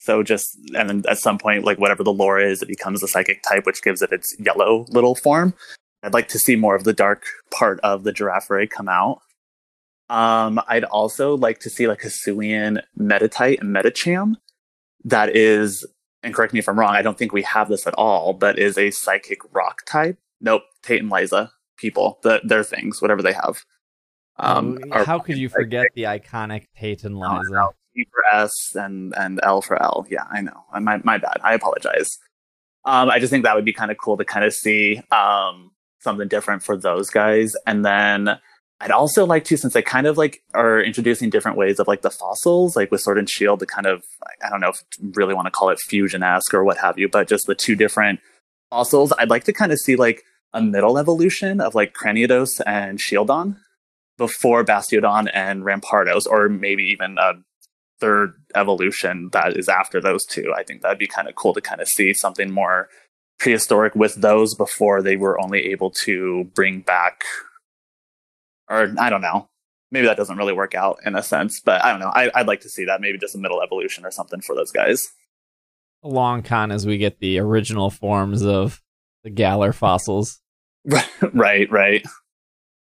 So 0.00 0.22
just 0.22 0.56
and 0.76 0.88
then 0.88 1.04
at 1.08 1.18
some 1.18 1.38
point, 1.38 1.64
like 1.64 1.78
whatever 1.78 2.04
the 2.04 2.12
lore 2.12 2.38
is, 2.38 2.60
it 2.60 2.68
becomes 2.68 3.00
the 3.00 3.08
psychic 3.08 3.42
type, 3.42 3.64
which 3.64 3.82
gives 3.82 4.02
it 4.02 4.12
its 4.12 4.36
yellow 4.38 4.84
little 4.90 5.14
form. 5.14 5.54
I'd 6.02 6.14
like 6.14 6.28
to 6.28 6.38
see 6.38 6.54
more 6.54 6.76
of 6.76 6.84
the 6.84 6.92
dark 6.92 7.24
part 7.50 7.80
of 7.80 8.04
the 8.04 8.12
giraffe 8.12 8.50
ray 8.50 8.66
come 8.66 8.88
out. 8.88 9.22
Um, 10.10 10.60
I'd 10.68 10.84
also 10.84 11.36
like 11.36 11.60
to 11.60 11.70
see 11.70 11.88
like 11.88 12.04
a 12.04 12.08
Hisuian 12.08 12.82
Meditite 12.98 13.60
and 13.60 13.74
Medicham. 13.74 14.34
That 15.04 15.34
is, 15.34 15.86
and 16.22 16.34
correct 16.34 16.52
me 16.52 16.58
if 16.58 16.68
I'm 16.68 16.78
wrong, 16.78 16.94
I 16.94 17.02
don't 17.02 17.16
think 17.16 17.32
we 17.32 17.42
have 17.42 17.68
this 17.68 17.86
at 17.86 17.94
all, 17.94 18.32
but 18.32 18.58
is 18.58 18.76
a 18.78 18.90
psychic 18.90 19.40
rock 19.52 19.82
type. 19.86 20.18
Nope, 20.40 20.62
Tate 20.82 21.02
and 21.02 21.10
Liza, 21.10 21.52
people, 21.76 22.18
the, 22.22 22.40
their 22.44 22.64
things, 22.64 23.00
whatever 23.02 23.22
they 23.22 23.32
have. 23.32 23.64
Um, 24.38 24.78
Oh, 24.92 25.04
how 25.04 25.18
could 25.18 25.36
you 25.36 25.48
forget 25.48 25.86
the 25.94 26.04
iconic 26.04 26.66
Peyton 26.76 27.18
no, 27.18 27.38
Liza? 27.38 27.70
T 27.94 28.06
for 28.12 28.24
S 28.32 28.52
and 28.74 29.12
and 29.16 29.40
L 29.42 29.60
for 29.60 29.80
L. 29.82 30.06
Yeah, 30.08 30.24
I 30.30 30.40
know. 30.40 30.64
My 30.80 31.00
my 31.02 31.18
bad. 31.18 31.38
I 31.42 31.54
apologize. 31.54 32.18
Um, 32.84 33.10
I 33.10 33.18
just 33.18 33.30
think 33.30 33.44
that 33.44 33.56
would 33.56 33.64
be 33.64 33.72
kind 33.72 33.90
of 33.90 33.98
cool 33.98 34.16
to 34.16 34.24
kind 34.24 34.44
of 34.44 34.52
see 34.54 35.00
um 35.10 35.72
something 36.00 36.28
different 36.28 36.62
for 36.62 36.76
those 36.76 37.10
guys. 37.10 37.54
And 37.66 37.84
then 37.84 38.38
I'd 38.80 38.92
also 38.92 39.26
like 39.26 39.44
to, 39.44 39.56
since 39.56 39.72
they 39.72 39.82
kind 39.82 40.06
of 40.06 40.16
like 40.16 40.42
are 40.54 40.80
introducing 40.80 41.30
different 41.30 41.56
ways 41.58 41.80
of 41.80 41.88
like 41.88 42.02
the 42.02 42.10
fossils, 42.10 42.76
like 42.76 42.90
with 42.92 43.00
Sword 43.00 43.18
and 43.18 43.28
Shield, 43.28 43.60
to 43.60 43.66
kind 43.66 43.86
of, 43.86 44.02
I 44.42 44.48
don't 44.48 44.60
know 44.60 44.68
if 44.68 44.80
really 45.16 45.34
want 45.34 45.46
to 45.46 45.50
call 45.50 45.70
it 45.70 45.80
fusion 45.80 46.22
esque 46.22 46.54
or 46.54 46.62
what 46.62 46.78
have 46.78 46.98
you, 46.98 47.08
but 47.08 47.28
just 47.28 47.46
the 47.46 47.56
two 47.56 47.74
different 47.74 48.20
fossils, 48.70 49.12
I'd 49.18 49.30
like 49.30 49.44
to 49.44 49.52
kind 49.52 49.72
of 49.72 49.78
see 49.78 49.96
like 49.96 50.22
a 50.52 50.62
middle 50.62 50.96
evolution 50.96 51.60
of 51.60 51.74
like 51.74 51.92
Cranidos 51.92 52.60
and 52.66 52.98
Shieldon 53.00 53.56
before 54.16 54.64
Bastiodon 54.64 55.28
and 55.34 55.62
Rampardos, 55.62 56.26
or 56.26 56.48
maybe 56.48 56.84
even 56.84 57.18
a 57.18 57.32
third 58.00 58.34
evolution 58.54 59.28
that 59.32 59.56
is 59.56 59.68
after 59.68 60.00
those 60.00 60.24
two. 60.24 60.52
I 60.56 60.62
think 60.62 60.82
that'd 60.82 60.98
be 60.98 61.08
kind 61.08 61.28
of 61.28 61.34
cool 61.34 61.54
to 61.54 61.60
kind 61.60 61.80
of 61.80 61.88
see 61.88 62.14
something 62.14 62.50
more 62.50 62.88
prehistoric 63.38 63.94
with 63.94 64.16
those 64.16 64.54
before 64.54 65.02
they 65.02 65.16
were 65.16 65.40
only 65.40 65.66
able 65.66 65.90
to 65.90 66.50
bring 66.54 66.80
back 66.80 67.24
or 68.68 68.94
I 68.98 69.10
don't 69.10 69.22
know. 69.22 69.48
Maybe 69.90 70.06
that 70.06 70.16
doesn't 70.16 70.36
really 70.36 70.52
work 70.52 70.74
out 70.74 70.98
in 71.04 71.16
a 71.16 71.22
sense, 71.22 71.60
but 71.60 71.82
I 71.82 71.90
don't 71.90 72.00
know. 72.00 72.12
I, 72.12 72.30
would 72.36 72.46
like 72.46 72.60
to 72.60 72.68
see 72.68 72.84
that 72.84 73.00
maybe 73.00 73.18
just 73.18 73.34
a 73.34 73.38
middle 73.38 73.62
evolution 73.62 74.04
or 74.04 74.10
something 74.10 74.40
for 74.42 74.54
those 74.54 74.70
guys. 74.70 75.02
A 76.02 76.08
long 76.08 76.42
con 76.42 76.70
as 76.70 76.86
we 76.86 76.98
get 76.98 77.20
the 77.20 77.38
original 77.38 77.90
forms 77.90 78.44
of 78.44 78.82
the 79.24 79.30
Galar 79.30 79.72
fossils. 79.72 80.40
right, 81.32 81.70
right. 81.70 82.04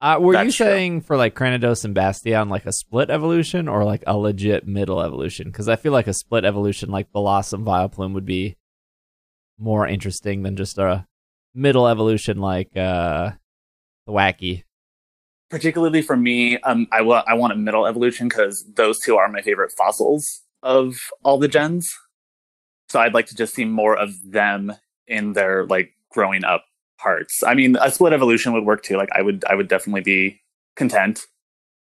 Uh, 0.00 0.18
were 0.18 0.32
That's 0.32 0.46
you 0.46 0.52
saying 0.52 1.00
true. 1.00 1.06
for 1.06 1.16
like 1.16 1.34
Cranidos 1.34 1.84
and 1.84 1.94
Bastion 1.94 2.48
like 2.48 2.64
a 2.64 2.72
split 2.72 3.10
evolution 3.10 3.68
or 3.68 3.84
like 3.84 4.02
a 4.06 4.16
legit 4.16 4.66
middle 4.66 5.00
evolution? 5.00 5.48
Because 5.48 5.68
I 5.68 5.76
feel 5.76 5.92
like 5.92 6.06
a 6.06 6.14
split 6.14 6.44
evolution 6.44 6.90
like 6.90 7.12
Bellossom 7.12 7.64
Vileplume 7.64 8.14
would 8.14 8.24
be 8.24 8.56
more 9.58 9.86
interesting 9.86 10.42
than 10.42 10.56
just 10.56 10.78
a 10.78 11.06
middle 11.54 11.86
evolution 11.86 12.38
like 12.38 12.74
uh 12.76 13.32
Thwackey 14.08 14.64
particularly 15.50 16.00
for 16.02 16.16
me, 16.16 16.58
um, 16.60 16.86
I, 16.92 17.02
wa- 17.02 17.24
I 17.26 17.34
want 17.34 17.52
a 17.52 17.56
middle 17.56 17.86
evolution 17.86 18.28
because 18.28 18.64
those 18.74 18.98
two 19.00 19.16
are 19.16 19.28
my 19.28 19.42
favorite 19.42 19.72
fossils 19.76 20.40
of 20.62 20.96
all 21.22 21.38
the 21.38 21.48
gens. 21.48 21.94
So 22.88 23.00
I'd 23.00 23.14
like 23.14 23.26
to 23.26 23.36
just 23.36 23.54
see 23.54 23.64
more 23.64 23.96
of 23.96 24.10
them 24.24 24.72
in 25.06 25.32
their 25.34 25.66
like 25.66 25.92
growing 26.10 26.44
up 26.44 26.64
parts. 26.98 27.42
I 27.44 27.54
mean, 27.54 27.76
a 27.80 27.90
split 27.90 28.12
evolution 28.12 28.52
would 28.52 28.64
work 28.64 28.82
too. 28.82 28.96
Like 28.96 29.10
I 29.12 29.22
would, 29.22 29.44
I 29.48 29.54
would 29.54 29.68
definitely 29.68 30.02
be 30.02 30.40
content, 30.76 31.26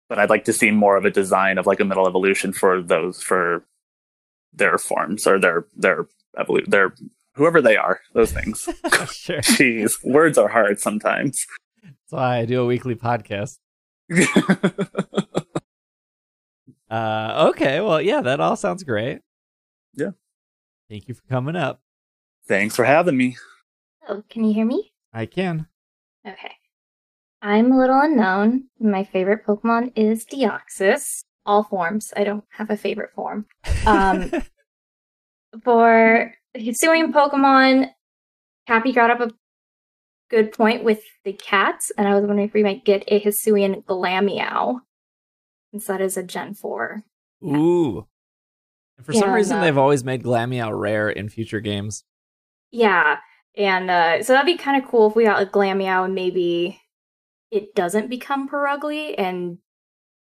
but 0.09 0.19
I'd 0.19 0.29
like 0.29 0.45
to 0.45 0.53
see 0.53 0.71
more 0.71 0.97
of 0.97 1.05
a 1.05 1.09
design 1.11 1.57
of 1.57 1.65
like 1.65 1.79
a 1.79 1.85
middle 1.85 2.07
evolution 2.07 2.53
for 2.53 2.81
those 2.81 3.21
for 3.21 3.65
their 4.53 4.77
forms 4.77 5.25
or 5.25 5.39
their 5.39 5.65
their 5.75 6.05
evolution, 6.39 6.69
their 6.69 6.93
whoever 7.35 7.61
they 7.61 7.75
are. 7.75 8.01
Those 8.13 8.31
things. 8.31 8.61
sure. 9.11 9.41
Jeez, 9.41 9.93
words 10.03 10.37
are 10.37 10.47
hard 10.47 10.79
sometimes. 10.79 11.45
That's 11.83 12.11
why 12.11 12.39
I 12.39 12.45
do 12.45 12.61
a 12.61 12.65
weekly 12.65 12.95
podcast. 12.95 13.59
uh, 16.89 17.49
okay, 17.49 17.81
well, 17.81 18.01
yeah, 18.01 18.21
that 18.21 18.39
all 18.39 18.55
sounds 18.55 18.83
great. 18.83 19.19
Yeah. 19.93 20.11
Thank 20.89 21.07
you 21.07 21.13
for 21.13 21.23
coming 21.29 21.55
up. 21.55 21.81
Thanks 22.47 22.75
for 22.75 22.85
having 22.85 23.17
me. 23.17 23.37
Oh, 24.07 24.23
can 24.29 24.43
you 24.43 24.53
hear 24.53 24.65
me? 24.65 24.91
I 25.13 25.25
can. 25.25 25.67
Okay. 26.27 26.51
I'm 27.41 27.71
a 27.71 27.77
little 27.77 27.99
unknown. 27.99 28.65
My 28.79 29.03
favorite 29.03 29.45
Pokemon 29.45 29.91
is 29.95 30.25
Deoxys. 30.25 31.23
All 31.45 31.63
forms. 31.63 32.13
I 32.15 32.23
don't 32.23 32.45
have 32.51 32.69
a 32.69 32.77
favorite 32.77 33.11
form. 33.13 33.45
Um, 33.85 34.31
for 35.63 36.33
Hisuian 36.55 37.11
Pokemon, 37.11 37.89
Cappy 38.67 38.93
got 38.93 39.11
up 39.11 39.19
a 39.19 39.31
good 40.33 40.51
point 40.51 40.83
with 40.83 41.01
the 41.23 41.33
cats, 41.33 41.91
and 41.95 42.07
I 42.07 42.15
was 42.15 42.25
wondering 42.25 42.47
if 42.47 42.53
we 42.53 42.63
might 42.63 42.83
get 42.83 43.03
a 43.07 43.21
Hisuian 43.21 43.83
Glameow, 43.85 44.79
since 45.71 45.85
that 45.85 46.01
is 46.01 46.17
a 46.17 46.23
Gen 46.23 46.55
4. 46.55 47.03
Ooh. 47.45 48.07
And 48.97 49.05
for 49.05 49.13
some 49.13 49.31
reason, 49.31 49.57
uh, 49.57 49.61
they've 49.61 49.77
always 49.77 50.03
made 50.03 50.23
Glameow 50.23 50.77
rare 50.77 51.09
in 51.09 51.29
future 51.29 51.59
games. 51.59 52.03
Yeah, 52.71 53.17
and 53.55 53.91
uh, 53.91 54.23
so 54.23 54.33
that'd 54.33 54.47
be 54.47 54.57
kind 54.57 54.81
of 54.81 54.89
cool 54.89 55.09
if 55.09 55.15
we 55.15 55.25
got 55.25 55.41
a 55.41 55.45
Glameow 55.45 56.05
and 56.05 56.15
maybe 56.15 56.81
it 57.51 57.75
doesn't 57.75 58.09
become 58.09 58.49
Purugly, 58.49 59.13
and 59.15 59.59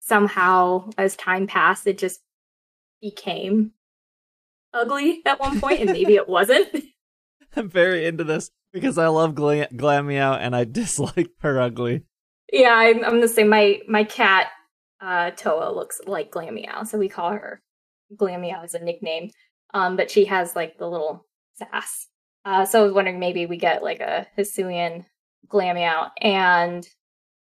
somehow, 0.00 0.90
as 0.98 1.14
time 1.14 1.46
passed, 1.46 1.86
it 1.86 1.96
just 1.96 2.22
became 3.00 3.70
ugly 4.74 5.22
at 5.24 5.38
one 5.38 5.60
point, 5.60 5.80
and 5.80 5.92
maybe 5.92 6.16
it 6.16 6.28
wasn't. 6.28 6.68
I'm 7.54 7.68
very 7.68 8.04
into 8.04 8.24
this 8.24 8.50
because 8.72 8.98
I 8.98 9.08
love 9.08 9.34
Gla- 9.34 9.68
Glameow 9.68 10.38
and 10.38 10.54
I 10.56 10.64
dislike 10.80 11.30
Purugly. 11.42 12.02
Yeah, 12.52 12.74
I'm, 12.74 13.04
I'm 13.04 13.20
the 13.20 13.28
same. 13.28 13.48
My 13.48 13.80
my 13.88 14.04
cat 14.04 14.48
uh, 15.00 15.30
Toa 15.30 15.74
looks 15.74 16.00
like 16.06 16.30
Glameow, 16.30 16.86
so 16.86 16.98
we 16.98 17.08
call 17.08 17.32
her 17.32 17.60
Glameow 18.16 18.62
as 18.62 18.74
a 18.74 18.82
nickname. 18.84 19.30
Um, 19.74 19.96
but 19.96 20.10
she 20.10 20.26
has 20.26 20.54
like 20.54 20.78
the 20.78 20.88
little 20.88 21.26
sass. 21.54 22.08
Uh, 22.44 22.64
so 22.64 22.80
I 22.80 22.84
was 22.84 22.92
wondering 22.92 23.18
maybe 23.18 23.46
we 23.46 23.56
get 23.56 23.82
like 23.82 24.00
a 24.00 24.26
Hisuian 24.36 25.04
Glameow 25.48 26.10
and 26.20 26.86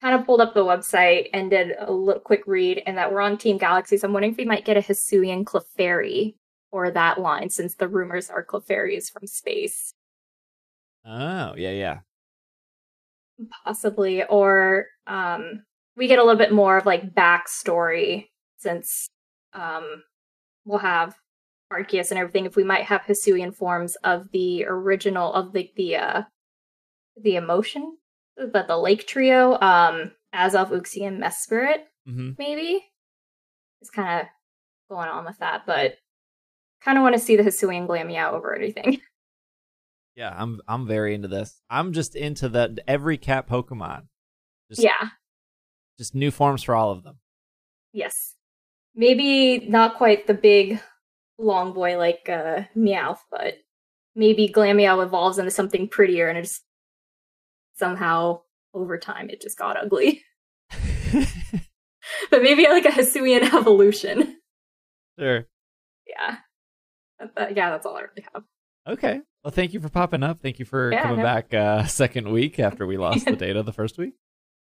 kind 0.00 0.14
of 0.14 0.26
pulled 0.26 0.40
up 0.40 0.54
the 0.54 0.64
website 0.64 1.28
and 1.32 1.50
did 1.50 1.72
a 1.78 1.90
little 1.90 2.20
quick 2.20 2.42
read 2.46 2.82
and 2.86 2.98
that 2.98 3.12
we're 3.12 3.20
on 3.20 3.38
Team 3.38 3.56
Galaxy. 3.58 3.96
So 3.96 4.06
I'm 4.06 4.12
wondering 4.12 4.32
if 4.32 4.38
we 4.38 4.44
might 4.44 4.64
get 4.64 4.76
a 4.76 4.80
Hisuian 4.80 5.44
Clefairy 5.44 6.34
or 6.70 6.90
that 6.90 7.18
line 7.20 7.50
since 7.50 7.74
the 7.74 7.88
rumors 7.88 8.28
are 8.30 8.44
Clefairy 8.44 8.96
is 8.96 9.08
from 9.08 9.26
space. 9.26 9.94
Oh, 11.06 11.54
yeah, 11.56 11.70
yeah. 11.70 11.98
Possibly. 13.64 14.24
Or 14.24 14.86
um 15.06 15.64
we 15.96 16.08
get 16.08 16.18
a 16.18 16.22
little 16.22 16.38
bit 16.38 16.52
more 16.52 16.76
of 16.76 16.86
like 16.86 17.14
backstory 17.14 18.28
since 18.58 19.08
um 19.52 20.02
we'll 20.64 20.78
have 20.78 21.14
Arceus 21.72 22.10
and 22.10 22.18
everything 22.18 22.46
if 22.46 22.56
we 22.56 22.64
might 22.64 22.84
have 22.84 23.02
Hisuian 23.02 23.54
forms 23.54 23.96
of 23.96 24.30
the 24.32 24.64
original 24.66 25.32
of 25.32 25.52
the 25.52 25.70
the 25.76 25.96
uh 25.96 26.22
the 27.20 27.36
emotion 27.36 27.96
but 28.52 28.66
the 28.66 28.76
lake 28.76 29.06
trio 29.06 29.54
um 29.60 30.12
Azelf 30.34 30.70
Uxie 30.70 31.06
and 31.06 31.22
Mesprit 31.22 31.80
mm-hmm. 32.08 32.30
maybe 32.38 32.84
it's 33.80 33.90
kind 33.90 34.20
of 34.20 34.26
going 34.88 35.08
on 35.08 35.24
with 35.24 35.38
that 35.38 35.62
but 35.66 35.96
kind 36.82 36.98
of 36.98 37.02
want 37.02 37.14
to 37.14 37.20
see 37.20 37.36
the 37.36 37.42
Hisuian 37.42 37.86
Glameow 37.86 38.32
over 38.32 38.54
anything 38.54 39.00
Yeah, 40.16 40.34
I'm 40.36 40.60
I'm 40.68 40.86
very 40.86 41.14
into 41.14 41.28
this. 41.28 41.60
I'm 41.68 41.92
just 41.92 42.14
into 42.14 42.48
the 42.48 42.76
every 42.86 43.18
cat 43.18 43.48
Pokemon. 43.48 44.04
Just, 44.70 44.82
yeah. 44.82 45.08
Just 45.98 46.14
new 46.14 46.30
forms 46.30 46.62
for 46.62 46.74
all 46.74 46.92
of 46.92 47.02
them. 47.02 47.18
Yes. 47.92 48.34
Maybe 48.94 49.66
not 49.68 49.96
quite 49.96 50.26
the 50.26 50.34
big 50.34 50.80
long 51.38 51.72
boy 51.72 51.98
like 51.98 52.28
uh 52.28 52.62
Meowth, 52.76 53.18
but 53.30 53.54
maybe 54.14 54.48
Glameow 54.48 55.02
evolves 55.02 55.38
into 55.38 55.50
something 55.50 55.88
prettier 55.88 56.28
and 56.28 56.38
it's 56.38 56.60
somehow 57.76 58.40
over 58.72 58.98
time 58.98 59.30
it 59.30 59.42
just 59.42 59.58
got 59.58 59.76
ugly. 59.76 60.22
but 62.30 62.42
maybe 62.42 62.68
like 62.68 62.84
a 62.84 62.90
Hisuian 62.90 63.42
evolution. 63.52 64.36
Sure. 65.18 65.46
Yeah. 66.06 66.36
yeah, 67.36 67.70
that's 67.70 67.86
all 67.86 67.96
I 67.96 68.02
really 68.02 68.26
have. 68.32 68.44
Okay. 68.86 69.20
Well, 69.44 69.50
thank 69.50 69.74
you 69.74 69.80
for 69.80 69.90
popping 69.90 70.22
up. 70.22 70.40
Thank 70.40 70.58
you 70.58 70.64
for 70.64 70.90
yeah, 70.90 71.02
coming 71.02 71.18
no. 71.18 71.22
back 71.22 71.52
uh, 71.52 71.84
second 71.86 72.32
week 72.32 72.58
after 72.58 72.86
we 72.86 72.96
lost 72.96 73.26
the 73.26 73.36
data 73.36 73.62
the 73.62 73.74
first 73.74 73.98
week. 73.98 74.14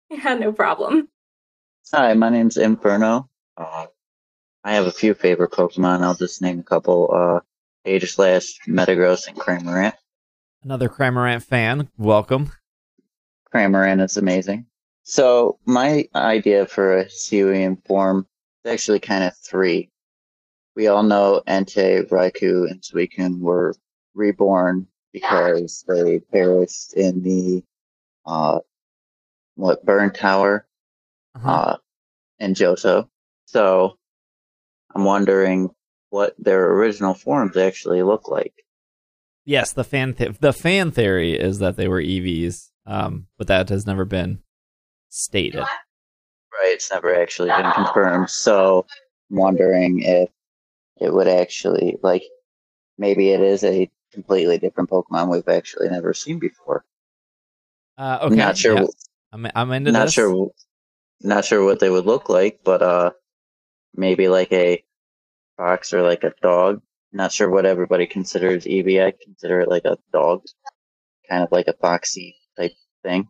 Yeah, 0.09 0.33
no 0.33 0.51
problem. 0.51 1.09
Hi, 1.93 2.15
my 2.15 2.29
name's 2.29 2.57
Inferno. 2.57 3.29
Uh, 3.55 3.85
I 4.63 4.73
have 4.73 4.87
a 4.87 4.91
few 4.91 5.13
favorite 5.13 5.51
Pokemon. 5.51 6.01
I'll 6.01 6.15
just 6.15 6.41
name 6.41 6.59
a 6.59 6.63
couple. 6.63 7.11
Uh, 7.13 7.39
Aegislash, 7.87 8.55
Metagross, 8.67 9.27
and 9.27 9.37
Cramorant. 9.37 9.93
Another 10.63 10.89
Cramorant 10.89 11.43
fan. 11.43 11.89
Welcome. 11.99 12.51
Cramorant 13.53 14.03
is 14.03 14.17
amazing. 14.17 14.65
So 15.03 15.59
my 15.65 16.07
idea 16.15 16.65
for 16.65 16.97
a 16.97 17.05
Hisuian 17.05 17.85
form 17.85 18.25
is 18.65 18.71
actually 18.71 19.01
kind 19.01 19.23
of 19.23 19.37
three. 19.37 19.91
We 20.75 20.87
all 20.87 21.03
know 21.03 21.43
Entei, 21.47 22.09
Raikou, 22.09 22.71
and 22.71 22.81
Suicune 22.81 23.39
were 23.39 23.75
reborn 24.13 24.87
because 25.11 25.85
they 25.87 26.19
perished 26.19 26.93
in 26.93 27.21
the 27.23 27.63
uh, 28.25 28.59
what 29.55 29.85
burn 29.85 30.11
tower 30.11 30.65
uh-huh. 31.35 31.49
uh, 31.49 31.77
in 32.39 32.53
Johto. 32.53 33.07
So 33.45 33.97
I'm 34.93 35.05
wondering 35.05 35.69
what 36.09 36.35
their 36.37 36.71
original 36.73 37.13
forms 37.13 37.57
actually 37.57 38.03
look 38.03 38.27
like. 38.27 38.53
Yes, 39.45 39.73
the 39.73 39.83
fan 39.83 40.13
th- 40.13 40.39
the 40.39 40.53
fan 40.53 40.91
theory 40.91 41.33
is 41.33 41.59
that 41.59 41.75
they 41.75 41.87
were 41.87 42.01
Eevees, 42.01 42.69
um, 42.85 43.27
but 43.37 43.47
that 43.47 43.69
has 43.69 43.85
never 43.85 44.05
been 44.05 44.39
stated. 45.09 45.59
Right, 45.59 46.71
it's 46.71 46.91
never 46.91 47.13
actually 47.13 47.49
been 47.49 47.71
confirmed. 47.73 48.29
So 48.29 48.85
I'm 49.29 49.37
wondering 49.37 50.01
if 50.01 50.29
it 51.01 51.13
would 51.13 51.27
actually 51.27 51.97
like 52.01 52.23
maybe 52.97 53.31
it 53.31 53.41
is 53.41 53.63
a 53.63 53.89
completely 54.13 54.57
different 54.57 54.89
Pokemon 54.89 55.31
we've 55.31 55.47
actually 55.47 55.89
never 55.89 56.13
seen 56.13 56.39
before. 56.39 56.85
Uh, 57.97 58.19
okay, 58.23 58.35
not 58.35 58.57
sure. 58.57 58.79
Yeah. 58.79 58.85
I'm 59.31 59.47
I'm 59.55 59.71
into 59.71 59.91
not 59.91 60.05
this. 60.05 60.13
sure. 60.13 60.51
not 61.21 61.45
sure 61.45 61.63
what 61.63 61.79
they 61.79 61.89
would 61.89 62.05
look 62.05 62.29
like, 62.29 62.59
but 62.63 62.81
uh, 62.81 63.11
maybe 63.95 64.27
like 64.27 64.51
a 64.51 64.83
fox 65.57 65.93
or 65.93 66.01
like 66.01 66.23
a 66.23 66.33
dog. 66.41 66.81
Not 67.11 67.31
sure 67.31 67.49
what 67.49 67.65
everybody 67.65 68.07
considers 68.07 68.65
Eevee. 68.65 69.05
I 69.05 69.13
consider 69.23 69.61
it 69.61 69.69
like 69.69 69.85
a 69.85 69.97
dog, 70.11 70.43
kind 71.29 71.43
of 71.43 71.51
like 71.51 71.67
a 71.67 71.73
foxy 71.73 72.35
type 72.57 72.71
thing. 73.03 73.27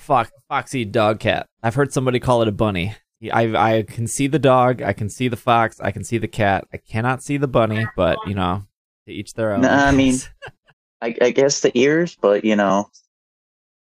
Fox, 0.00 0.30
foxy 0.48 0.84
dog 0.84 1.20
cat. 1.20 1.46
I've 1.62 1.76
heard 1.76 1.92
somebody 1.92 2.18
call 2.18 2.42
it 2.42 2.48
a 2.48 2.52
bunny. 2.52 2.96
I 3.32 3.54
I 3.56 3.82
can 3.82 4.06
see 4.06 4.26
the 4.26 4.38
dog, 4.38 4.82
I 4.82 4.92
can 4.92 5.08
see 5.08 5.28
the 5.28 5.36
fox, 5.36 5.80
I 5.80 5.92
can 5.92 6.04
see 6.04 6.18
the 6.18 6.28
cat. 6.28 6.66
I 6.72 6.78
cannot 6.78 7.22
see 7.22 7.36
the 7.36 7.48
bunny, 7.48 7.86
but 7.96 8.18
you 8.26 8.34
know, 8.34 8.64
to 9.06 9.12
each 9.12 9.34
their 9.34 9.52
own. 9.52 9.62
Nah, 9.62 9.86
I 9.86 9.92
mean, 9.92 10.16
I, 11.00 11.14
I 11.20 11.30
guess 11.30 11.60
the 11.60 11.76
ears, 11.78 12.16
but 12.20 12.44
you 12.44 12.56
know, 12.56 12.88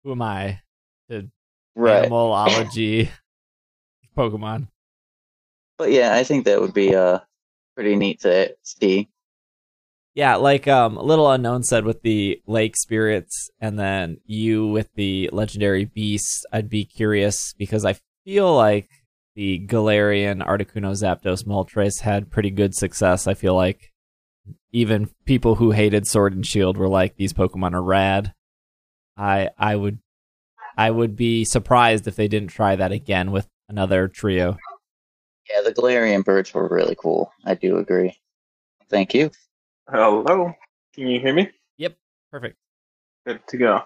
who 0.04 0.12
am 0.12 0.22
I 0.22 0.62
to 1.10 1.30
right? 1.76 2.10
animalology 2.10 3.10
Pokemon? 4.18 4.68
But 5.78 5.92
yeah, 5.92 6.16
I 6.16 6.24
think 6.24 6.46
that 6.46 6.62
would 6.62 6.74
be 6.74 6.96
uh 6.96 7.20
pretty 7.76 7.96
neat 7.96 8.22
to 8.22 8.56
see. 8.64 9.10
Yeah, 10.16 10.36
like 10.36 10.68
um, 10.68 10.96
Little 10.96 11.32
Unknown 11.32 11.64
said 11.64 11.86
with 11.86 12.04
the 12.04 12.40
lake 12.46 12.78
spirits, 12.78 13.50
and 13.60 13.80
then 13.80 14.18
you 14.26 14.68
with 14.68 14.90
the 14.94 15.30
legendary 15.34 15.86
beasts. 15.86 16.46
I'd 16.52 16.70
be 16.70 16.86
curious 16.86 17.54
because 17.58 17.84
I 17.84 17.96
feel 18.24 18.56
like 18.56 18.90
the 19.36 19.66
Galarian, 19.66 20.46
Articuno, 20.46 20.92
Zapdos, 20.92 21.46
Moltres 21.46 22.02
had 22.02 22.30
pretty 22.30 22.52
good 22.52 22.76
success. 22.76 23.26
I 23.26 23.34
feel 23.34 23.56
like 23.56 23.93
even 24.72 25.10
people 25.26 25.56
who 25.56 25.72
hated 25.72 26.08
Sword 26.08 26.34
and 26.34 26.46
Shield 26.46 26.78
were 26.78 26.88
like, 26.88 27.16
"These 27.16 27.34
Pokemon 27.34 27.74
are 27.74 27.84
rad." 27.84 28.34
I 29.18 29.50
I 29.58 29.76
would 29.76 30.00
I 30.78 30.90
would 30.90 31.16
be 31.16 31.46
surprised 31.46 32.08
if 32.08 32.16
they 32.16 32.28
didn't 32.28 32.50
try 32.50 32.76
that 32.76 32.92
again 32.92 33.32
with 33.32 33.48
another 33.70 34.08
trio. 34.08 34.58
Yeah, 35.50 35.62
the 35.62 35.74
Galarian 35.74 36.24
birds 36.24 36.54
were 36.54 36.68
really 36.68 36.96
cool. 36.96 37.32
I 37.46 37.56
do 37.56 37.78
agree. 37.78 38.18
Thank 38.90 39.14
you. 39.14 39.30
Hello. 39.90 40.54
Can 40.94 41.08
you 41.08 41.20
hear 41.20 41.34
me? 41.34 41.50
Yep, 41.78 41.98
perfect. 42.32 42.58
Good 43.26 43.46
to 43.48 43.58
go. 43.58 43.84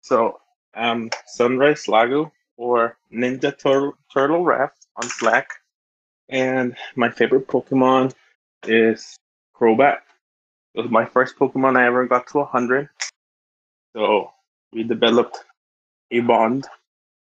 So, 0.00 0.40
um, 0.74 1.10
Sunrise 1.26 1.88
Lago 1.88 2.32
or 2.56 2.96
Ninja 3.12 3.56
Turtle, 3.56 3.94
Turtle 4.12 4.44
Raft 4.44 4.86
on 4.96 5.08
Slack. 5.08 5.50
And 6.28 6.76
my 6.96 7.10
favorite 7.10 7.48
Pokemon 7.48 8.14
is 8.66 9.18
Crobat. 9.64 9.98
It 10.74 10.82
was 10.82 10.90
my 10.90 11.06
first 11.06 11.36
Pokemon 11.36 11.78
I 11.78 11.86
ever 11.86 12.06
got 12.06 12.26
to 12.28 12.38
100. 12.38 12.88
So, 13.96 14.30
we 14.72 14.82
developed 14.82 15.38
a 16.10 16.20
bond. 16.20 16.66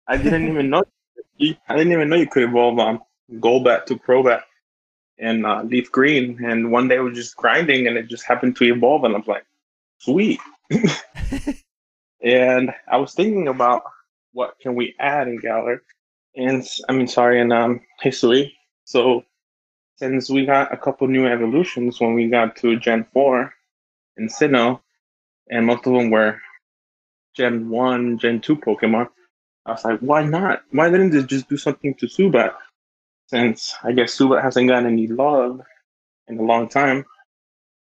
I 0.07 0.17
didn't 0.17 0.47
even 0.49 0.71
know. 0.71 0.83
I 1.69 1.77
didn't 1.77 1.93
even 1.93 2.09
know 2.09 2.15
you 2.15 2.27
could 2.27 2.43
evolve 2.43 2.79
on 2.79 2.99
Golbat 3.33 3.85
to 3.87 3.95
Crobat 3.95 4.41
and 5.19 5.45
uh, 5.45 5.61
Leaf 5.61 5.91
Green. 5.91 6.43
And 6.43 6.71
one 6.71 6.87
day 6.87 6.97
I 6.97 7.01
was 7.01 7.15
just 7.15 7.35
grinding 7.35 7.87
and 7.87 7.95
it 7.97 8.07
just 8.07 8.25
happened 8.25 8.55
to 8.57 8.63
evolve. 8.63 9.03
And 9.03 9.15
I'm 9.15 9.23
like, 9.27 9.45
sweet. 9.99 10.39
and 12.23 12.73
I 12.87 12.97
was 12.97 13.13
thinking 13.13 13.49
about 13.49 13.83
what 14.33 14.55
can 14.59 14.75
we 14.75 14.95
add 14.99 15.27
in 15.27 15.37
Galar. 15.37 15.83
And 16.35 16.67
I 16.89 16.93
mean, 16.93 17.07
sorry, 17.07 17.39
in 17.39 17.51
um, 17.51 17.81
Hisui. 18.03 18.53
So 18.85 19.25
since 20.01 20.31
we 20.31 20.47
got 20.47 20.73
a 20.73 20.77
couple 20.77 21.07
new 21.07 21.27
evolutions 21.27 22.01
when 22.01 22.15
we 22.15 22.27
got 22.27 22.55
to 22.55 22.79
Gen 22.79 23.05
4 23.13 23.53
in 24.17 24.27
Sinnoh, 24.29 24.81
and 25.51 25.67
most 25.67 25.85
of 25.85 25.93
them 25.93 26.09
were 26.09 26.41
Gen 27.37 27.69
1, 27.69 28.17
Gen 28.17 28.41
2 28.41 28.55
Pokemon, 28.55 29.09
I 29.67 29.71
was 29.73 29.85
like, 29.85 29.99
why 29.99 30.23
not? 30.23 30.63
Why 30.71 30.89
didn't 30.89 31.11
they 31.11 31.21
just 31.21 31.47
do 31.47 31.55
something 31.55 31.93
to 31.99 32.07
Zubat? 32.07 32.53
since 33.27 33.75
I 33.83 33.93
guess 33.93 34.17
Zubat 34.17 34.43
hasn't 34.43 34.67
gotten 34.67 34.91
any 34.91 35.07
love 35.07 35.61
in 36.27 36.39
a 36.39 36.43
long 36.43 36.67
time. 36.67 37.05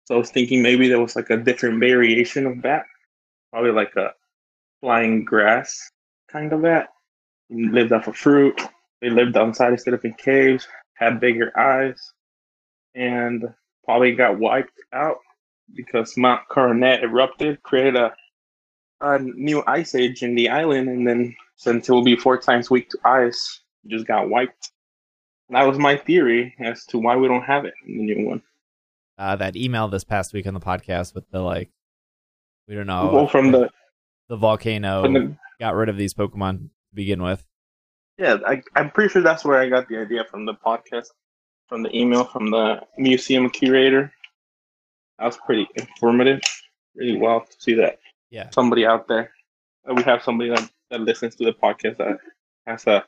So 0.06 0.16
I 0.16 0.18
was 0.18 0.30
thinking 0.30 0.62
maybe 0.62 0.90
there 0.90 1.02
was 1.02 1.16
like 1.16 1.30
a 1.32 1.38
different 1.38 1.80
variation 1.80 2.46
of 2.46 2.62
bat, 2.62 2.84
probably 3.52 3.72
like 3.72 3.96
a 3.96 4.14
flying 4.82 5.26
grass 5.26 5.90
kind 6.32 6.54
of 6.54 6.62
bat. 6.62 6.90
lived 7.50 7.94
off 7.94 8.08
of 8.08 8.16
fruit. 8.16 8.62
They 9.02 9.10
lived 9.10 9.38
outside 9.38 9.72
instead 9.72 9.96
of 9.96 10.06
in 10.06 10.14
caves. 10.16 10.68
Had 11.00 11.20
bigger 11.20 11.58
eyes, 11.58 12.12
and 12.94 13.44
probably 13.86 14.14
got 14.14 14.38
wiped 14.38 14.80
out 14.94 15.18
because 15.74 16.18
Mount 16.18 16.42
Coronet 16.50 17.04
erupted, 17.04 17.64
created 17.64 17.96
a 17.96 18.14
a 19.02 19.18
new 19.20 19.64
ice 19.66 19.96
age 19.96 20.24
in 20.24 20.36
the 20.36 20.50
island, 20.50 20.90
and 20.90 21.08
then 21.08 21.36
since 21.56 21.88
it 21.88 21.92
will 21.92 22.04
be 22.04 22.16
four 22.16 22.38
times 22.38 22.70
weak 22.70 22.90
to 22.90 23.00
ice, 23.06 23.62
just 23.88 24.06
got 24.06 24.30
wiped. 24.30 24.72
That 25.50 25.64
was 25.64 25.78
my 25.78 25.98
theory 25.98 26.54
as 26.60 26.86
to 26.88 27.00
why 27.00 27.16
we 27.16 27.28
don't 27.28 27.44
have 27.44 27.66
it 27.66 27.74
in 27.88 27.98
the 27.98 28.04
new 28.04 28.28
one. 28.28 28.42
Uh, 29.18 29.36
that 29.38 29.56
email 29.56 29.88
this 29.88 30.04
past 30.04 30.34
week 30.34 30.48
on 30.48 30.54
the 30.54 30.60
podcast 30.60 31.16
with 31.16 31.30
the 31.32 31.40
like, 31.40 31.70
we 32.68 32.76
don't 32.76 32.88
know. 32.88 33.10
Well, 33.12 33.28
from 33.28 33.52
the 33.52 33.70
the 34.28 34.38
volcano 34.38 35.02
the, 35.02 35.36
got 35.60 35.76
rid 35.76 35.90
of 35.90 35.98
these 35.98 36.14
Pokemon 36.14 36.60
to 36.60 36.70
begin 36.94 37.22
with. 37.22 37.46
Yeah, 38.20 38.38
I, 38.46 38.62
I'm 38.76 38.92
pretty 38.92 39.14
sure 39.14 39.22
that's 39.22 39.46
where 39.46 39.58
I 39.58 39.70
got 39.70 39.88
the 39.88 39.98
idea 39.98 40.26
from 40.30 40.46
the 40.46 40.54
podcast, 40.54 41.08
from 41.70 41.84
the 41.84 41.98
email 41.98 42.26
from 42.26 42.52
the 42.52 42.82
museum 42.98 43.50
curator. 43.50 44.12
That 45.18 45.26
was 45.28 45.38
pretty 45.38 45.70
informative. 45.78 46.42
Really 46.96 47.18
well 47.18 47.40
to 47.40 47.56
see 47.60 47.76
that. 47.76 48.00
Yeah. 48.30 48.50
Somebody 48.50 48.86
out 48.86 49.08
there. 49.08 49.32
We 49.96 50.04
have 50.04 50.22
somebody 50.22 50.50
that, 50.50 50.70
that 50.92 51.00
listens 51.00 51.36
to 51.38 51.46
the 51.46 51.54
podcast 51.54 51.98
that 51.98 52.18
has 52.68 52.86
a 52.88 53.06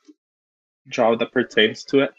job 0.87 1.19
that 1.19 1.33
pertains 1.33 1.83
to 1.85 1.99
it. 1.99 2.13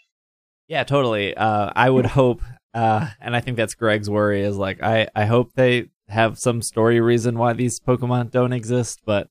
Yeah, 0.69 0.85
totally. 0.85 1.35
Uh, 1.35 1.73
I 1.75 1.89
would 1.89 2.07
hope, 2.07 2.43
uh, 2.75 3.09
and 3.23 3.35
I 3.35 3.41
think 3.41 3.57
that's 3.57 3.75
Greg's 3.75 4.11
worry 4.11 4.43
is 4.43 4.59
like, 4.59 4.83
I, 4.83 5.09
I 5.15 5.25
hope 5.25 5.53
they 5.55 5.89
have 6.09 6.39
some 6.39 6.61
story 6.61 7.01
reason 7.01 7.39
why 7.39 7.55
these 7.55 7.81
Pokemon 7.81 8.31
don't 8.31 8.53
exist, 8.53 9.01
but 9.07 9.29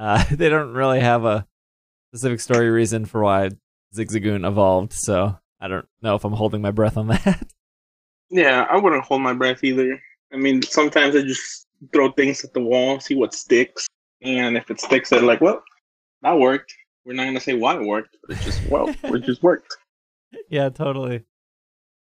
uh, 0.00 0.24
they 0.32 0.48
don't 0.48 0.72
really 0.72 0.98
have 0.98 1.24
a 1.24 1.46
specific 2.12 2.40
story 2.40 2.70
reason 2.70 3.04
for 3.04 3.22
why 3.22 3.50
Zigzagoon 3.94 4.46
evolved. 4.46 4.92
So 4.92 5.36
I 5.60 5.68
don't 5.68 5.86
know 6.02 6.14
if 6.14 6.24
I'm 6.24 6.32
holding 6.32 6.62
my 6.62 6.70
breath 6.70 6.96
on 6.96 7.08
that. 7.08 7.46
Yeah, 8.34 8.66
I 8.70 8.78
wouldn't 8.78 9.04
hold 9.04 9.20
my 9.20 9.34
breath 9.34 9.62
either. 9.62 10.00
I 10.32 10.38
mean, 10.38 10.62
sometimes 10.62 11.14
I 11.14 11.20
just 11.20 11.66
throw 11.92 12.10
things 12.12 12.42
at 12.42 12.54
the 12.54 12.62
wall, 12.62 12.98
see 12.98 13.14
what 13.14 13.34
sticks, 13.34 13.86
and 14.22 14.56
if 14.56 14.70
it 14.70 14.80
sticks, 14.80 15.12
I'm 15.12 15.26
like, 15.26 15.42
well, 15.42 15.62
that 16.22 16.38
worked. 16.38 16.74
We're 17.04 17.12
not 17.12 17.26
gonna 17.26 17.40
say 17.40 17.52
why 17.52 17.76
it 17.76 17.86
worked, 17.86 18.16
but 18.26 18.38
it 18.38 18.42
just 18.42 18.66
well, 18.70 18.88
it 18.88 19.24
just 19.24 19.42
worked 19.42 19.76
yeah, 20.48 20.68
totally. 20.68 21.24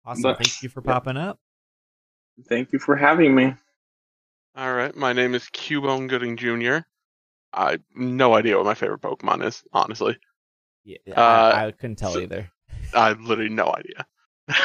Awesome. 0.05 0.23
But, 0.23 0.37
Thank 0.37 0.63
you 0.63 0.69
for 0.69 0.81
yeah. 0.85 0.93
popping 0.93 1.17
up. 1.17 1.39
Thank 2.47 2.71
you 2.71 2.79
for 2.79 2.95
having 2.95 3.33
me. 3.35 3.53
All 4.55 4.73
right. 4.73 4.95
My 4.95 5.13
name 5.13 5.35
is 5.35 5.43
Cubone 5.45 6.07
Gooding 6.07 6.37
Jr. 6.37 6.79
I 7.57 7.79
no 7.95 8.35
idea 8.35 8.55
what 8.55 8.65
my 8.65 8.75
favorite 8.75 9.01
Pokemon 9.01 9.43
is, 9.45 9.63
honestly. 9.73 10.17
Yeah, 10.85 10.97
I, 11.07 11.11
uh, 11.11 11.65
I 11.67 11.71
couldn't 11.71 11.97
tell 11.97 12.13
so, 12.13 12.19
either. 12.19 12.49
I 12.93 13.13
literally 13.13 13.49
no 13.49 13.73
idea. 13.73 14.05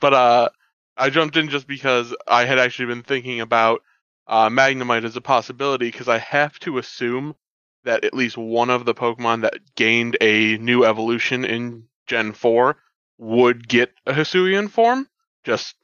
but 0.00 0.14
uh, 0.14 0.48
I 0.96 1.10
jumped 1.10 1.36
in 1.36 1.48
just 1.48 1.66
because 1.66 2.14
I 2.28 2.44
had 2.44 2.58
actually 2.58 2.86
been 2.86 3.02
thinking 3.02 3.40
about 3.40 3.82
uh, 4.26 4.50
Magnemite 4.50 5.04
as 5.04 5.16
a 5.16 5.20
possibility 5.20 5.86
because 5.86 6.08
I 6.08 6.18
have 6.18 6.58
to 6.60 6.78
assume 6.78 7.34
that 7.84 8.04
at 8.04 8.14
least 8.14 8.36
one 8.36 8.70
of 8.70 8.84
the 8.84 8.94
Pokemon 8.94 9.42
that 9.42 9.74
gained 9.74 10.16
a 10.20 10.58
new 10.58 10.84
evolution 10.84 11.44
in 11.44 11.84
Gen 12.06 12.32
4 12.32 12.76
would 13.18 13.66
get 13.66 13.92
a 14.06 14.12
Hisuian 14.12 14.70
form. 14.70 15.08
Just 15.44 15.74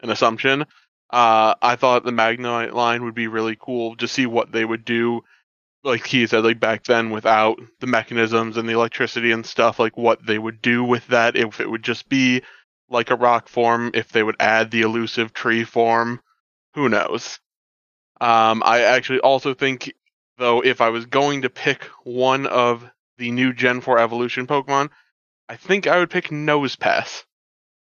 an 0.00 0.10
assumption. 0.10 0.62
Uh, 1.10 1.54
I 1.62 1.76
thought 1.76 2.04
the 2.04 2.10
Magnemite 2.10 2.72
line 2.72 3.04
would 3.04 3.14
be 3.14 3.28
really 3.28 3.56
cool 3.60 3.96
to 3.96 4.08
see 4.08 4.26
what 4.26 4.50
they 4.50 4.64
would 4.64 4.84
do. 4.84 5.22
Like 5.84 6.06
he 6.06 6.26
said, 6.26 6.44
like 6.44 6.58
back 6.58 6.84
then 6.84 7.10
without 7.10 7.60
the 7.80 7.86
mechanisms 7.86 8.56
and 8.56 8.66
the 8.66 8.72
electricity 8.72 9.32
and 9.32 9.44
stuff, 9.44 9.78
like 9.78 9.96
what 9.98 10.24
they 10.26 10.38
would 10.38 10.62
do 10.62 10.82
with 10.82 11.06
that, 11.08 11.36
if 11.36 11.60
it 11.60 11.70
would 11.70 11.84
just 11.84 12.08
be 12.08 12.42
like 12.88 13.10
a 13.10 13.16
rock 13.16 13.48
form, 13.48 13.90
if 13.92 14.10
they 14.10 14.22
would 14.22 14.36
add 14.40 14.70
the 14.70 14.80
elusive 14.80 15.34
tree 15.34 15.62
form, 15.62 16.20
who 16.74 16.88
knows? 16.88 17.38
Um, 18.20 18.62
I 18.64 18.82
actually 18.82 19.20
also 19.20 19.52
think, 19.52 19.92
though, 20.38 20.62
if 20.62 20.80
I 20.80 20.88
was 20.88 21.04
going 21.04 21.42
to 21.42 21.50
pick 21.50 21.84
one 22.02 22.46
of 22.46 22.88
the 23.18 23.30
new 23.30 23.52
Gen 23.52 23.80
4 23.82 23.98
evolution 23.98 24.46
Pokemon, 24.46 24.88
I 25.48 25.56
think 25.56 25.86
I 25.86 25.98
would 25.98 26.10
pick 26.10 26.30
Nosepass 26.30 27.24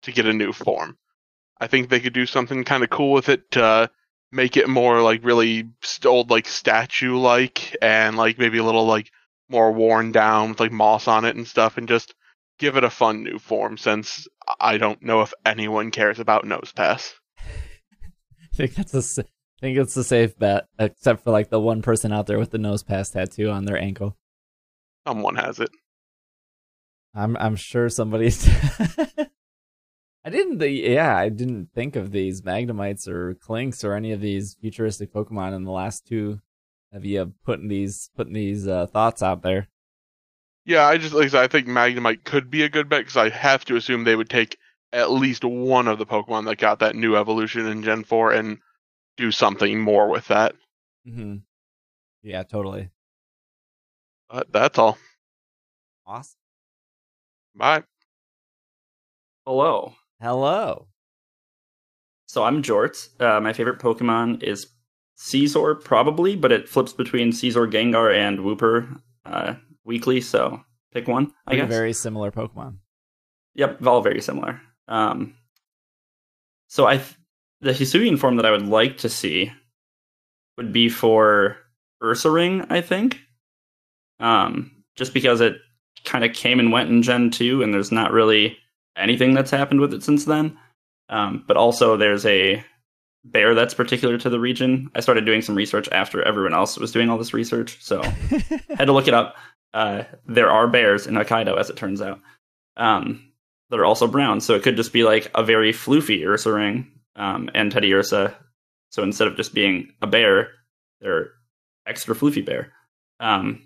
to 0.04 0.12
get 0.12 0.26
a 0.26 0.34
new 0.34 0.52
form. 0.52 0.98
I 1.60 1.68
think 1.68 1.90
they 1.90 2.00
could 2.00 2.14
do 2.14 2.26
something 2.26 2.64
kind 2.64 2.84
of 2.84 2.90
cool 2.90 3.12
with 3.12 3.30
it 3.30 3.52
to 3.52 3.92
make 4.32 4.58
it 4.58 4.70
more 4.70 5.02
like 5.02 5.24
really 5.24 5.70
old, 6.06 6.30
like 6.30 6.48
statue 6.48 7.17
like, 7.17 7.76
and 7.82 8.17
like 8.17 8.38
maybe 8.38 8.58
a 8.58 8.63
little 8.63 8.86
like 8.86 9.12
more 9.50 9.72
worn 9.72 10.12
down 10.12 10.50
with 10.52 10.60
like 10.60 10.72
moss 10.72 11.08
on 11.08 11.26
it 11.26 11.36
and 11.36 11.48
stuff, 11.48 11.78
and 11.78 11.88
just 11.88 12.15
give 12.58 12.78
it 12.78 12.84
a 12.84 12.89
fun 12.89 13.24
new 13.24 13.39
form. 13.39 13.78
Since 13.78 14.28
I 14.60 14.78
don't 14.78 15.02
know 15.02 15.22
if 15.22 15.34
anyone 15.46 15.91
cares 15.91 16.20
about 16.20 16.46
Nosepass. 16.46 17.13
I 17.39 17.44
think 18.56 18.76
that's 18.76 18.94
a, 19.17 19.22
I 19.22 19.26
think 19.62 19.78
it's 19.78 19.98
a 19.98 20.04
safe 20.04 20.38
bet, 20.38 20.65
except 20.80 21.24
for 21.24 21.32
like 21.32 21.50
the 21.50 21.60
one 21.60 21.82
person 21.82 22.12
out 22.12 22.28
there 22.28 22.39
with 22.39 22.52
the 22.52 22.58
Nosepass 22.58 23.12
tattoo 23.12 23.50
on 23.50 23.65
their 23.65 23.78
ankle. 23.78 24.17
Someone 25.08 25.36
has 25.36 25.60
it. 25.60 25.70
I'm 27.13 27.36
I'm 27.38 27.56
sure 27.56 27.89
somebody's. 27.89 28.48
I 30.24 30.30
didn't. 30.30 30.62
Yeah, 30.62 31.16
I 31.16 31.30
didn't 31.30 31.70
think 31.74 31.96
of 31.96 32.12
these 32.12 32.42
Magnemites 32.42 33.08
or 33.08 33.36
Klinks 33.36 33.84
or 33.84 33.94
any 33.94 34.12
of 34.12 34.22
these 34.22 34.56
futuristic 34.62 35.12
Pokemon 35.14 35.56
in 35.56 35.64
the 35.64 35.72
last 35.72 36.06
two 36.06 36.40
of 36.94 37.06
you 37.06 37.34
putting 37.44 37.68
these 37.68 38.10
putting 38.16 38.34
these 38.34 38.68
uh, 38.68 38.86
thoughts 38.88 39.24
out 39.24 39.42
there. 39.42 39.68
Yeah, 40.64 40.86
I 40.86 40.98
just 40.98 41.14
like 41.16 41.26
I, 41.26 41.30
said, 41.30 41.44
I 41.44 41.48
think 41.48 41.68
Magnemite 41.68 42.24
could 42.24 42.52
be 42.52 42.62
a 42.62 42.70
good 42.70 42.88
bet 42.88 43.02
because 43.02 43.18
I 43.18 43.30
have 43.30 43.66
to 43.66 43.76
assume 43.76 44.04
they 44.04 44.16
would 44.16 44.30
take 44.30 44.58
at 44.94 45.12
least 45.12 45.44
one 45.44 45.88
of 45.88 45.98
the 45.98 46.06
Pokemon 46.06 46.46
that 46.46 46.58
got 46.58 46.80
that 46.80 46.96
new 46.96 47.16
evolution 47.16 47.66
in 47.66 47.82
Gen 47.82 48.04
Four 48.04 48.32
and 48.32 48.60
do 49.18 49.32
something 49.32 49.80
more 49.80 50.08
with 50.08 50.28
that. 50.28 50.54
Mm-hmm. 51.08 51.38
Yeah, 52.22 52.44
totally. 52.44 52.90
But 54.30 54.52
that's 54.52 54.78
all. 54.78 55.00
Awesome. 56.06 56.38
Bye. 57.56 57.84
Hello. 59.46 59.94
Hello. 60.22 60.86
So 62.28 62.44
I'm 62.44 62.62
Jort. 62.62 63.10
Uh, 63.20 63.42
my 63.42 63.54
favorite 63.54 63.80
Pokemon 63.80 64.44
is 64.44 64.68
Scizor, 65.18 65.84
probably, 65.84 66.36
but 66.36 66.52
it 66.52 66.70
flips 66.70 66.94
between 66.94 67.32
Scizor, 67.32 67.70
Gengar, 67.72 68.16
and 68.16 68.38
Wooper 68.38 69.00
uh, 69.26 69.56
weekly. 69.84 70.22
So 70.22 70.62
pick 70.94 71.08
one. 71.08 71.32
I 71.48 71.56
guess. 71.56 71.68
Very 71.68 71.92
similar 71.92 72.32
Pokemon. 72.32 72.78
Yep, 73.56 73.86
all 73.88 74.02
very 74.02 74.22
similar. 74.22 74.62
Um, 74.88 75.34
so 76.68 76.86
I, 76.86 76.98
th- 76.98 77.18
the 77.62 77.72
Hisuian 77.72 78.20
form 78.20 78.36
that 78.36 78.46
I 78.46 78.52
would 78.52 78.68
like 78.68 78.98
to 78.98 79.10
see 79.10 79.52
would 80.56 80.72
be 80.72 80.88
for 80.88 81.58
Ursaring, 82.02 82.68
I 82.70 82.82
think. 82.82 83.20
Um, 84.20 84.84
just 84.96 85.16
because 85.16 85.42
it 85.42 85.56
kind 86.06 86.24
of 86.24 86.34
came 86.34 86.60
and 86.60 86.72
went 86.72 86.90
in 86.92 87.02
Gen 87.02 87.32
2, 87.32 87.64
and 87.64 87.74
there's 87.74 87.92
not 87.92 88.12
really 88.12 88.58
anything 88.96 89.34
that's 89.34 89.52
happened 89.52 89.82
with 89.82 89.94
it 89.94 90.04
since 90.04 90.26
then. 90.26 90.58
Um, 91.10 91.44
but 91.48 91.58
also, 91.58 91.98
there's 91.98 92.26
a 92.26 92.64
bear 93.24 93.54
that's 93.54 93.74
particular 93.74 94.18
to 94.18 94.30
the 94.30 94.40
region. 94.40 94.90
I 94.96 95.02
started 95.02 95.26
doing 95.26 95.42
some 95.42 95.56
research 95.56 95.88
after 95.92 96.24
everyone 96.24 96.54
else 96.54 96.78
was 96.78 96.92
doing 96.92 97.10
all 97.10 97.18
this 97.18 97.34
research, 97.34 97.78
so 97.82 98.02
I 98.02 98.64
had 98.76 98.86
to 98.86 98.94
look 98.94 99.08
it 99.08 99.14
up. 99.14 99.36
Uh, 99.74 100.04
there 100.26 100.50
are 100.50 100.68
bears 100.68 101.08
in 101.08 101.16
Hokkaido, 101.16 101.58
as 101.58 101.70
it 101.70 101.78
turns 101.78 102.02
out, 102.02 102.20
um, 102.78 103.32
that 103.70 103.80
are 103.80 103.86
also 103.86 104.08
brown. 104.08 104.42
So 104.42 104.56
it 104.56 104.64
could 104.64 104.76
just 104.76 104.94
be 104.94 105.04
like 105.04 105.32
a 105.36 105.44
very 105.44 105.72
floofy 105.72 106.22
Ursaring 106.22 106.88
um, 107.16 107.50
and 107.54 107.72
Teddiursa. 107.72 108.34
So 108.90 109.04
instead 109.04 109.28
of 109.28 109.38
just 109.38 109.54
being 109.54 109.94
a 110.02 110.08
bear, 110.08 110.50
they're 111.00 111.32
extra 111.86 112.16
floofy 112.16 112.46
bear. 112.46 112.74
Um, 113.20 113.62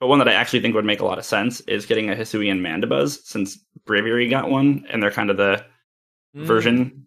but 0.00 0.08
one 0.08 0.18
that 0.18 0.28
I 0.28 0.34
actually 0.34 0.60
think 0.60 0.74
would 0.74 0.84
make 0.84 1.00
a 1.00 1.04
lot 1.04 1.18
of 1.18 1.24
sense 1.24 1.60
is 1.62 1.86
getting 1.86 2.10
a 2.10 2.16
Hisuian 2.16 2.60
Mandibuzz, 2.60 3.24
since 3.24 3.63
Braviary 3.86 4.30
got 4.30 4.50
one, 4.50 4.86
and 4.90 5.02
they're 5.02 5.10
kind 5.10 5.30
of 5.30 5.36
the 5.36 5.64
mm. 6.36 6.44
version 6.44 7.06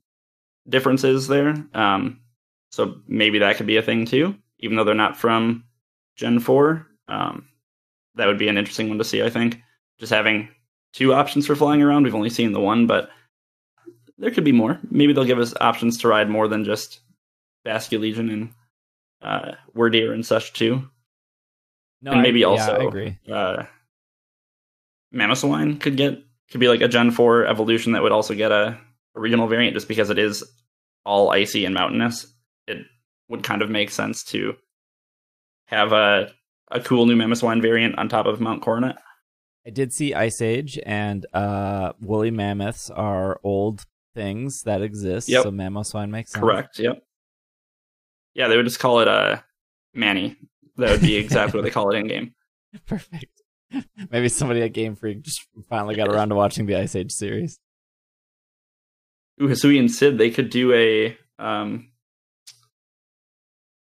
differences 0.68 1.28
there. 1.28 1.56
Um, 1.74 2.22
so 2.72 3.02
maybe 3.08 3.40
that 3.40 3.58
could 3.58 3.68
be 3.68 3.78
a 3.78 3.82
thing 3.82 4.06
too, 4.06 4.36
even 4.60 4.76
though 4.76 4.84
they're 4.84 4.94
not 4.94 5.18
from 5.18 5.64
Gen 6.16 6.40
4. 6.40 6.86
Um, 7.08 7.48
that 8.16 8.28
would 8.28 8.38
be 8.38 8.48
an 8.48 8.58
interesting 8.58 8.90
one 8.90 8.98
to 8.98 9.04
see, 9.04 9.24
I 9.24 9.30
think. 9.30 9.62
Just 10.00 10.12
having 10.12 10.50
two 10.94 11.14
options 11.14 11.48
for 11.48 11.56
flying 11.56 11.82
around. 11.82 12.04
We've 12.04 12.16
only 12.16 12.30
seen 12.30 12.52
the 12.52 12.60
one, 12.60 12.88
but 12.88 13.10
there 14.18 14.32
could 14.32 14.44
be 14.44 14.52
more. 14.52 14.80
Maybe 14.90 15.14
they'll 15.14 15.26
give 15.26 15.40
us 15.40 15.54
options 15.62 15.98
to 16.00 16.08
ride 16.08 16.30
more 16.30 16.48
than 16.48 16.66
just 16.66 17.02
Basculegion 17.66 18.32
and 18.32 18.54
uh, 19.22 19.54
Wyrdeer 19.76 20.14
and 20.14 20.26
such 20.26 20.54
too. 20.54 20.90
No, 22.02 22.12
and 22.12 22.22
maybe 22.22 22.44
I, 22.44 22.48
also 22.48 22.78
yeah, 22.78 22.84
I 22.84 22.88
agree. 22.88 23.18
Uh, 23.32 23.64
could 25.80 25.98
get 25.98 26.24
could 26.52 26.60
be 26.60 26.68
like 26.68 26.82
a 26.82 26.88
Gen 26.88 27.12
Four 27.12 27.46
evolution 27.46 27.94
that 27.94 28.04
would 28.04 28.12
also 28.12 28.34
get 28.34 28.52
a, 28.52 28.80
a 29.16 29.20
regional 29.20 29.48
variant 29.48 29.76
just 29.76 29.88
because 29.88 30.10
it 30.10 30.20
is 30.20 30.44
all 31.06 31.30
icy 31.30 31.66
and 31.66 31.74
mountainous. 31.74 32.28
It 32.68 32.86
would 33.30 33.44
kind 33.44 33.62
of 33.62 33.70
make 33.70 33.90
sense 33.90 34.24
to 34.26 34.56
have 35.66 35.92
a 35.92 36.32
a 36.70 36.82
cool 36.82 37.06
new 37.06 37.16
Mamoswine 37.16 37.62
variant 37.62 37.98
on 37.98 38.10
top 38.10 38.26
of 38.26 38.42
Mount 38.42 38.62
Coronet. 38.62 38.98
I 39.66 39.70
did 39.70 39.94
see 39.94 40.14
Ice 40.14 40.42
Age 40.42 40.80
and 40.86 41.26
uh, 41.34 41.94
woolly 42.02 42.32
mammoths 42.32 42.90
are 42.90 43.40
old 43.44 43.86
things 44.16 44.62
that 44.64 44.82
exist. 44.82 45.30
Yep. 45.30 45.44
So 45.44 45.52
Mamoswine 45.52 46.10
makes 46.10 46.32
sense. 46.32 46.42
Correct. 46.42 46.80
Yep. 46.80 47.04
Yeah, 48.34 48.48
they 48.48 48.58
would 48.58 48.66
just 48.66 48.80
call 48.80 49.00
it 49.00 49.08
a 49.08 49.12
uh, 49.12 49.40
Manny 49.94 50.38
that 50.78 50.92
would 50.92 51.02
be 51.02 51.16
exactly 51.16 51.58
what 51.58 51.64
they 51.64 51.72
call 51.72 51.90
it 51.92 51.98
in 51.98 52.08
game. 52.08 52.34
Perfect. 52.86 53.37
Maybe 54.12 54.30
somebody 54.30 54.62
at 54.62 54.74
Game 54.74 54.96
Freak 54.96 55.22
just 55.22 55.46
finally 55.70 55.96
got 55.96 56.08
around 56.08 56.30
to 56.30 56.36
watching 56.36 56.66
the 56.66 56.76
Ice 56.76 56.96
Age 56.96 57.12
series. 57.12 57.60
Ooh, 59.42 59.48
Hisui 59.48 59.80
and 59.80 59.92
Sid, 59.92 60.18
they 60.18 60.32
could 60.32 60.50
do 60.50 60.74
a 60.74 61.18
um, 61.38 61.90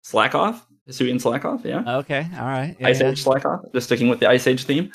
Slakoth. 0.05 0.61
Hisui 0.89 1.11
and 1.11 1.21
Slakoth, 1.21 1.65
yeah. 1.65 1.97
Okay, 1.99 2.27
all 2.39 2.45
right. 2.45 2.77
Yeah, 2.79 2.89
Ice 2.89 3.01
yeah. 3.01 3.11
Age 3.11 3.25
Slakoth. 3.25 3.73
Just 3.73 3.87
sticking 3.87 4.09
with 4.09 4.21
the 4.21 4.29
Ice 4.29 4.47
Age 4.47 4.65
theme. 4.65 4.93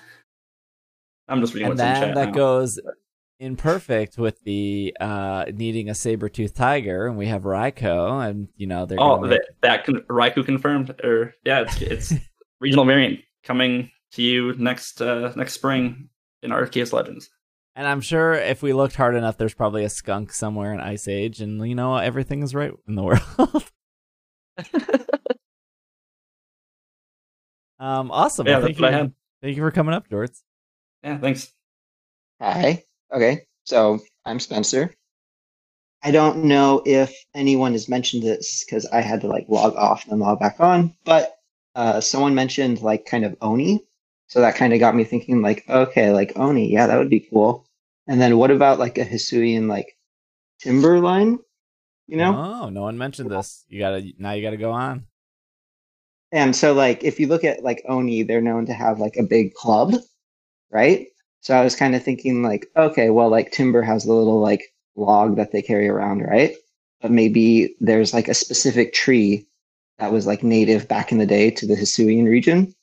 I'm 1.27 1.41
just 1.41 1.53
reading 1.53 1.71
and 1.71 1.79
what's 1.79 1.99
in 1.99 2.01
chat. 2.07 2.15
That 2.15 2.27
now. 2.27 2.33
goes 2.33 2.79
imperfect 3.39 4.17
with 4.17 4.41
the 4.43 4.95
uh, 4.99 5.45
needing 5.53 5.89
a 5.89 5.95
saber 5.95 6.29
tooth 6.29 6.53
tiger, 6.53 7.07
and 7.07 7.17
we 7.17 7.27
have 7.27 7.43
Raikou, 7.43 8.27
and 8.27 8.47
you 8.55 8.67
know 8.67 8.85
they're 8.85 8.99
oh 8.99 9.19
make... 9.19 9.31
that, 9.31 9.41
that 9.61 9.85
con- 9.85 10.03
Raikou 10.09 10.45
confirmed, 10.45 10.95
or 11.03 11.33
yeah, 11.43 11.61
it's 11.61 11.81
it's 11.81 12.13
regional 12.59 12.85
variant 12.85 13.19
coming 13.43 13.91
to 14.13 14.21
you 14.21 14.53
next 14.57 15.01
uh, 15.01 15.33
next 15.35 15.53
spring 15.53 16.09
in 16.41 16.51
Arceus 16.51 16.93
Legends. 16.93 17.29
And 17.75 17.87
I'm 17.87 18.01
sure 18.01 18.33
if 18.33 18.63
we 18.63 18.73
looked 18.73 18.95
hard 18.95 19.15
enough, 19.15 19.37
there's 19.37 19.53
probably 19.53 19.83
a 19.83 19.89
skunk 19.89 20.33
somewhere 20.33 20.73
in 20.73 20.79
Ice 20.79 21.07
Age, 21.07 21.41
and 21.41 21.67
you 21.67 21.75
know 21.75 21.95
everything 21.95 22.41
is 22.41 22.55
right 22.55 22.71
in 22.87 22.95
the 22.95 23.03
world. 23.03 23.21
um, 27.79 28.09
awesome. 28.11 28.47
Yeah, 28.47 28.57
well, 28.57 28.65
thank 28.65 28.79
you. 28.79 29.13
Thank 29.41 29.55
you 29.55 29.61
for 29.61 29.69
coming 29.71 29.93
up, 29.93 30.09
Jorts. 30.09 30.41
Yeah, 31.03 31.19
thanks. 31.19 31.53
Hi. 32.41 32.83
Okay, 33.13 33.45
so 33.63 33.99
I'm 34.25 34.39
Spencer. 34.39 34.93
I 36.03 36.11
don't 36.11 36.45
know 36.45 36.81
if 36.85 37.15
anyone 37.35 37.73
has 37.73 37.89
mentioned 37.89 38.23
this 38.23 38.63
because 38.63 38.85
I 38.87 39.01
had 39.01 39.21
to 39.21 39.27
like 39.27 39.45
log 39.49 39.75
off 39.75 40.07
and 40.07 40.19
log 40.19 40.39
back 40.39 40.59
on, 40.59 40.95
but 41.05 41.37
uh, 41.75 42.01
someone 42.01 42.35
mentioned 42.35 42.81
like 42.81 43.05
kind 43.05 43.25
of 43.25 43.35
Oni. 43.41 43.79
So 44.27 44.41
that 44.41 44.55
kind 44.55 44.73
of 44.73 44.79
got 44.79 44.95
me 44.95 45.03
thinking 45.03 45.41
like, 45.41 45.63
okay, 45.69 46.11
like 46.11 46.33
Oni, 46.35 46.71
yeah, 46.71 46.87
that 46.87 46.97
would 46.97 47.09
be 47.09 47.27
cool. 47.31 47.65
And 48.07 48.21
then 48.21 48.37
what 48.37 48.51
about 48.51 48.79
like 48.79 48.97
a 48.97 49.05
Hisuian 49.05 49.67
like 49.67 49.97
Timberline? 50.59 51.39
You 52.07 52.17
know? 52.17 52.35
Oh, 52.35 52.69
no 52.69 52.83
one 52.83 52.97
mentioned 52.97 53.31
this. 53.31 53.65
You 53.69 53.79
gotta 53.79 54.05
now 54.17 54.31
you 54.31 54.41
gotta 54.41 54.57
go 54.57 54.71
on. 54.71 55.05
And 56.31 56.55
so 56.55 56.73
like 56.73 57.03
if 57.03 57.19
you 57.19 57.27
look 57.27 57.43
at 57.43 57.63
like 57.63 57.83
Oni, 57.87 58.23
they're 58.23 58.41
known 58.41 58.65
to 58.65 58.73
have 58.73 58.99
like 58.99 59.15
a 59.17 59.23
big 59.23 59.53
club, 59.53 59.93
right? 60.71 61.07
So 61.41 61.55
I 61.55 61.63
was 61.63 61.75
kind 61.75 61.95
of 61.95 62.03
thinking 62.03 62.43
like, 62.43 62.67
okay, 62.75 63.09
well, 63.09 63.29
like 63.29 63.51
Timburr 63.51 63.85
has 63.85 64.03
the 64.03 64.13
little 64.13 64.39
like 64.39 64.73
log 64.95 65.37
that 65.37 65.51
they 65.51 65.61
carry 65.61 65.87
around, 65.87 66.21
right? 66.21 66.55
But 67.01 67.11
maybe 67.11 67.75
there's 67.79 68.13
like 68.13 68.27
a 68.27 68.33
specific 68.33 68.93
tree 68.93 69.47
that 69.99 70.11
was 70.11 70.27
like 70.27 70.43
native 70.43 70.87
back 70.87 71.11
in 71.11 71.17
the 71.17 71.25
day 71.25 71.49
to 71.51 71.65
the 71.65 71.75
Hisuian 71.75 72.27
region. 72.27 72.73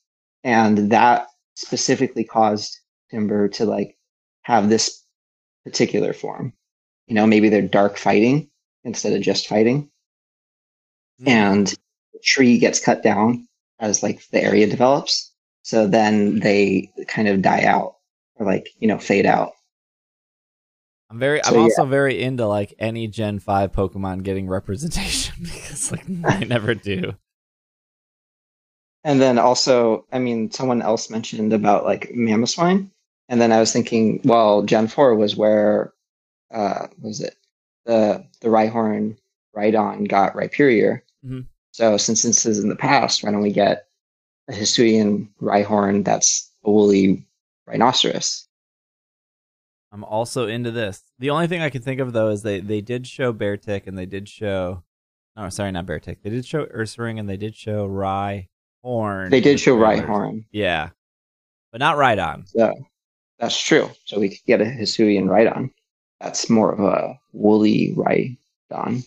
And 0.44 0.90
that 0.90 1.26
specifically 1.54 2.24
caused 2.24 2.78
Timburr 3.12 3.52
to 3.54 3.64
like 3.64 3.96
have 4.42 4.68
this 4.68 5.04
particular 5.64 6.12
form. 6.12 6.52
You 7.06 7.14
know, 7.14 7.26
maybe 7.26 7.48
they're 7.48 7.62
dark 7.62 7.96
fighting 7.96 8.50
instead 8.84 9.12
of 9.12 9.22
just 9.22 9.48
fighting. 9.48 9.90
Mm-hmm. 11.20 11.28
And 11.28 11.66
the 11.66 12.20
tree 12.22 12.58
gets 12.58 12.84
cut 12.84 13.02
down 13.02 13.46
as 13.78 14.02
like 14.02 14.26
the 14.28 14.42
area 14.42 14.66
develops. 14.66 15.32
So 15.62 15.86
then 15.86 16.40
they 16.40 16.90
kind 17.08 17.28
of 17.28 17.42
die 17.42 17.64
out 17.64 17.96
or 18.36 18.46
like 18.46 18.68
you 18.78 18.88
know 18.88 18.98
fade 18.98 19.26
out. 19.26 19.52
I'm 21.10 21.18
very. 21.18 21.40
So, 21.42 21.54
I'm 21.54 21.60
also 21.60 21.84
yeah. 21.84 21.90
very 21.90 22.22
into 22.22 22.46
like 22.46 22.74
any 22.78 23.06
Gen 23.08 23.38
Five 23.38 23.72
Pokemon 23.72 24.22
getting 24.22 24.48
representation 24.48 25.36
because 25.42 25.92
like 25.92 26.06
they 26.06 26.46
never 26.46 26.74
do. 26.74 27.14
And 29.04 29.20
then 29.20 29.38
also, 29.38 30.06
I 30.12 30.18
mean, 30.18 30.50
someone 30.50 30.80
else 30.80 31.10
mentioned 31.10 31.52
about 31.52 31.84
like 31.84 32.10
Mamoswine, 32.10 32.90
and 33.28 33.40
then 33.40 33.52
I 33.52 33.60
was 33.60 33.72
thinking, 33.72 34.20
well, 34.24 34.62
Gen 34.62 34.88
Four 34.88 35.14
was 35.14 35.36
where, 35.36 35.92
uh, 36.52 36.88
was 37.00 37.20
it 37.20 37.36
the 37.84 38.24
the 38.40 38.48
Rhyhorn 38.48 39.16
Rhydon 39.56 40.08
got 40.08 40.34
Rhyperior. 40.34 41.02
Mm-hmm. 41.24 41.40
So 41.72 41.96
since 41.96 42.22
this 42.22 42.46
is 42.46 42.58
in 42.58 42.68
the 42.68 42.76
past, 42.76 43.22
why 43.22 43.30
don't 43.30 43.42
we 43.42 43.52
get 43.52 43.86
a 44.48 44.52
Hisuian 44.52 45.28
Rhyhorn 45.40 46.04
that's 46.04 46.50
a 46.64 46.70
woolly 46.70 47.26
rhinoceros. 47.66 48.46
I'm 49.92 50.04
also 50.04 50.46
into 50.48 50.70
this. 50.70 51.02
The 51.18 51.30
only 51.30 51.46
thing 51.46 51.62
I 51.62 51.70
can 51.70 51.82
think 51.82 52.00
of 52.00 52.12
though 52.12 52.28
is 52.28 52.42
they 52.42 52.60
they 52.60 52.80
did 52.80 53.06
show 53.06 53.32
Beartic 53.32 53.86
and 53.86 53.96
they 53.96 54.06
did 54.06 54.28
show 54.28 54.82
oh 55.36 55.48
sorry 55.48 55.72
not 55.72 55.86
Beartic. 55.86 56.18
They 56.22 56.30
did 56.30 56.46
show 56.46 56.66
Ursaring 56.66 57.18
and 57.18 57.28
they 57.28 57.36
did 57.36 57.54
show 57.54 57.86
Rhyhorn. 58.84 59.30
They 59.30 59.40
did 59.40 59.60
show 59.60 59.76
Rhyhorn. 59.76 60.44
Yeah. 60.52 60.90
But 61.72 61.78
not 61.78 61.96
Rhydon. 61.96 62.48
Yeah. 62.54 62.72
That's 63.38 63.60
true. 63.60 63.90
So 64.04 64.20
we 64.20 64.30
could 64.30 64.44
get 64.46 64.60
a 64.60 64.64
Hisuian 64.64 65.24
Rhydon. 65.24 65.70
That's 66.20 66.48
more 66.48 66.72
of 66.72 66.80
a 66.80 67.18
woolly 67.32 67.92
right 67.96 68.36
Rhydon. 68.72 69.04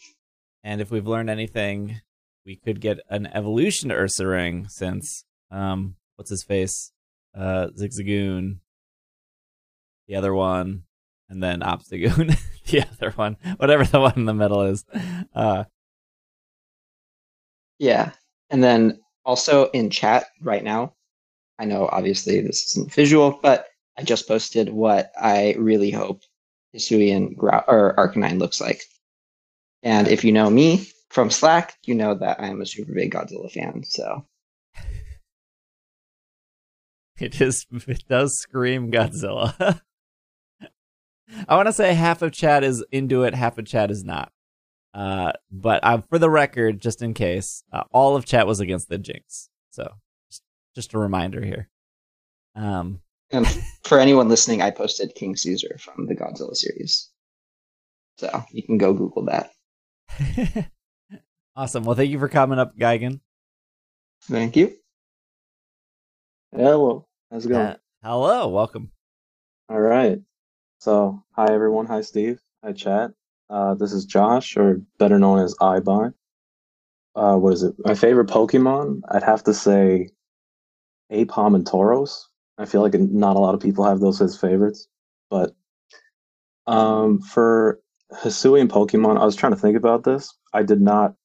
And 0.64 0.82
if 0.82 0.92
we've 0.92 1.08
learned 1.08 1.30
anything, 1.30 2.02
we 2.46 2.58
could 2.58 2.82
get 2.82 3.00
an 3.10 3.28
evolution 3.28 3.90
to 3.90 3.96
Ursaring 3.96 4.70
since 4.70 5.24
um 5.50 5.96
what's 6.16 6.30
his 6.30 6.44
face? 6.44 6.92
Uh 7.36 7.68
Zigzagoon. 7.80 8.60
The 10.08 10.16
other 10.16 10.34
one. 10.34 10.84
And 11.30 11.42
then 11.44 11.62
Obstagoon. 11.62 12.38
the 12.68 12.82
other 12.84 13.12
one. 13.12 13.38
Whatever 13.58 13.86
the 13.86 14.00
one 14.00 14.14
in 14.16 14.26
the 14.26 14.34
middle 14.34 14.64
is. 14.64 14.84
Uh 15.34 15.66
Yeah. 17.80 18.12
And 18.50 18.64
then 18.64 19.00
also 19.28 19.70
in 19.72 19.92
chat 19.92 20.28
right 20.42 20.64
now, 20.64 20.94
I 21.60 21.66
know 21.66 21.88
obviously 21.92 22.40
this 22.42 22.66
isn't 22.70 22.94
visual, 22.94 23.40
but 23.44 23.68
I 23.98 24.04
just 24.04 24.28
posted 24.28 24.70
what 24.70 25.12
I 25.20 25.56
really 25.60 25.92
hope 25.92 26.22
Hisuian 26.76 27.36
Grou- 27.36 27.66
or 27.68 27.96
Arcanine 27.98 28.40
looks 28.40 28.62
like. 28.62 28.82
And 29.84 30.08
if 30.08 30.24
you 30.24 30.32
know 30.32 30.50
me 30.50 30.88
from 31.10 31.30
Slack, 31.30 31.76
you 31.86 31.94
know 31.94 32.16
that 32.16 32.40
I 32.40 32.48
am 32.48 32.62
a 32.62 32.66
super 32.66 32.94
big 32.94 33.14
Godzilla 33.14 33.52
fan. 33.52 33.84
So 33.84 34.26
it 37.20 37.34
just 37.34 37.68
it 37.72 38.06
does 38.08 38.40
scream 38.40 38.92
Godzilla. 38.92 39.82
I 41.48 41.56
want 41.56 41.68
to 41.68 41.74
say 41.74 41.94
half 41.94 42.22
of 42.22 42.32
chat 42.32 42.64
is 42.64 42.86
into 42.92 43.24
it, 43.24 43.36
half 43.36 43.58
of 43.58 43.66
chat 43.66 43.92
is 43.92 44.06
not. 44.06 44.32
Uh, 44.98 45.32
but 45.52 45.84
uh, 45.84 46.02
for 46.10 46.18
the 46.18 46.30
record, 46.30 46.82
just 46.82 47.04
in 47.04 47.14
case, 47.14 47.64
uh, 47.72 47.84
all 47.92 48.16
of 48.16 48.26
chat 48.26 48.48
was 48.48 48.60
against 48.60 48.90
the 48.90 48.98
Jynx. 48.98 49.48
So 49.70 49.94
just, 50.32 50.42
just 50.74 50.94
a 50.96 50.98
reminder 50.98 51.46
here. 51.46 51.70
Um, 52.56 53.02
and 53.30 53.46
for 53.84 54.00
anyone 54.00 54.28
listening, 54.28 54.64
I 54.64 54.72
posted 54.72 55.14
King 55.14 55.36
Caesar 55.36 55.78
from 55.80 56.08
the 56.08 56.16
Godzilla 56.16 56.56
series. 56.56 57.12
So 58.18 58.44
you 58.52 58.64
can 58.64 58.80
go 58.80 58.94
Google 58.94 59.26
that. 59.26 59.52
awesome. 61.56 61.84
Well, 61.84 61.96
thank 61.96 62.10
you 62.10 62.18
for 62.18 62.30
coming 62.30 62.58
up, 62.58 62.76
Geigen. 62.76 63.20
Thank 64.24 64.56
you. 64.56 64.74
Hello. 66.52 67.06
How's 67.30 67.46
it 67.46 67.50
going? 67.50 67.68
Uh, 67.68 67.78
hello. 68.02 68.48
Welcome. 68.48 68.90
All 69.70 69.80
right. 69.80 70.20
So, 70.80 71.24
hi 71.34 71.54
everyone. 71.54 71.86
Hi 71.86 72.02
Steve. 72.02 72.40
Hi 72.64 72.72
chat. 72.72 73.12
Uh, 73.50 73.74
this 73.76 73.94
is 73.94 74.06
Josh, 74.06 74.58
or 74.58 74.82
better 75.00 75.18
known 75.18 75.40
as 75.40 75.56
iBuy. 75.56 76.14
Uh, 77.16 77.36
what 77.36 77.54
is 77.54 77.64
it? 77.64 77.76
My 77.80 77.96
favorite 77.96 78.28
Pokemon? 78.28 79.02
I'd 79.10 79.24
have 79.24 79.44
to 79.46 79.54
say 79.54 80.10
Aipom 81.12 81.56
and 81.56 81.66
Tauros. 81.66 82.24
I 82.58 82.66
feel 82.66 82.82
like 82.82 82.94
not 82.94 83.36
a 83.36 83.40
lot 83.40 83.56
of 83.56 83.62
people 83.62 83.84
have 83.86 84.00
those 84.00 84.22
as 84.22 84.40
favorites. 84.40 84.88
But 85.30 85.56
um, 86.68 87.20
for 87.22 87.80
Hisuian 88.14 88.68
Pokemon, 88.68 89.20
I 89.20 89.26
was 89.26 89.36
trying 89.36 89.54
to 89.54 89.60
think 89.60 89.78
about 89.78 90.04
this. 90.04 90.34
I 90.54 90.64
did 90.64 90.82
not 90.82 91.16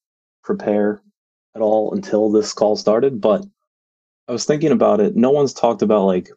prepare 0.45 1.03
at 1.55 1.63
all 1.63 1.93
until 1.93 2.31
this 2.31 2.53
call 2.53 2.77
started, 2.77 3.21
but 3.21 3.45
I 4.29 4.33
was 4.33 4.45
thinking 4.45 4.73
about 4.73 5.01
it. 5.01 5.17
No 5.17 5.31
one's 5.31 5.53
talked 5.53 5.83
about 5.83 6.05
like, 6.05 6.29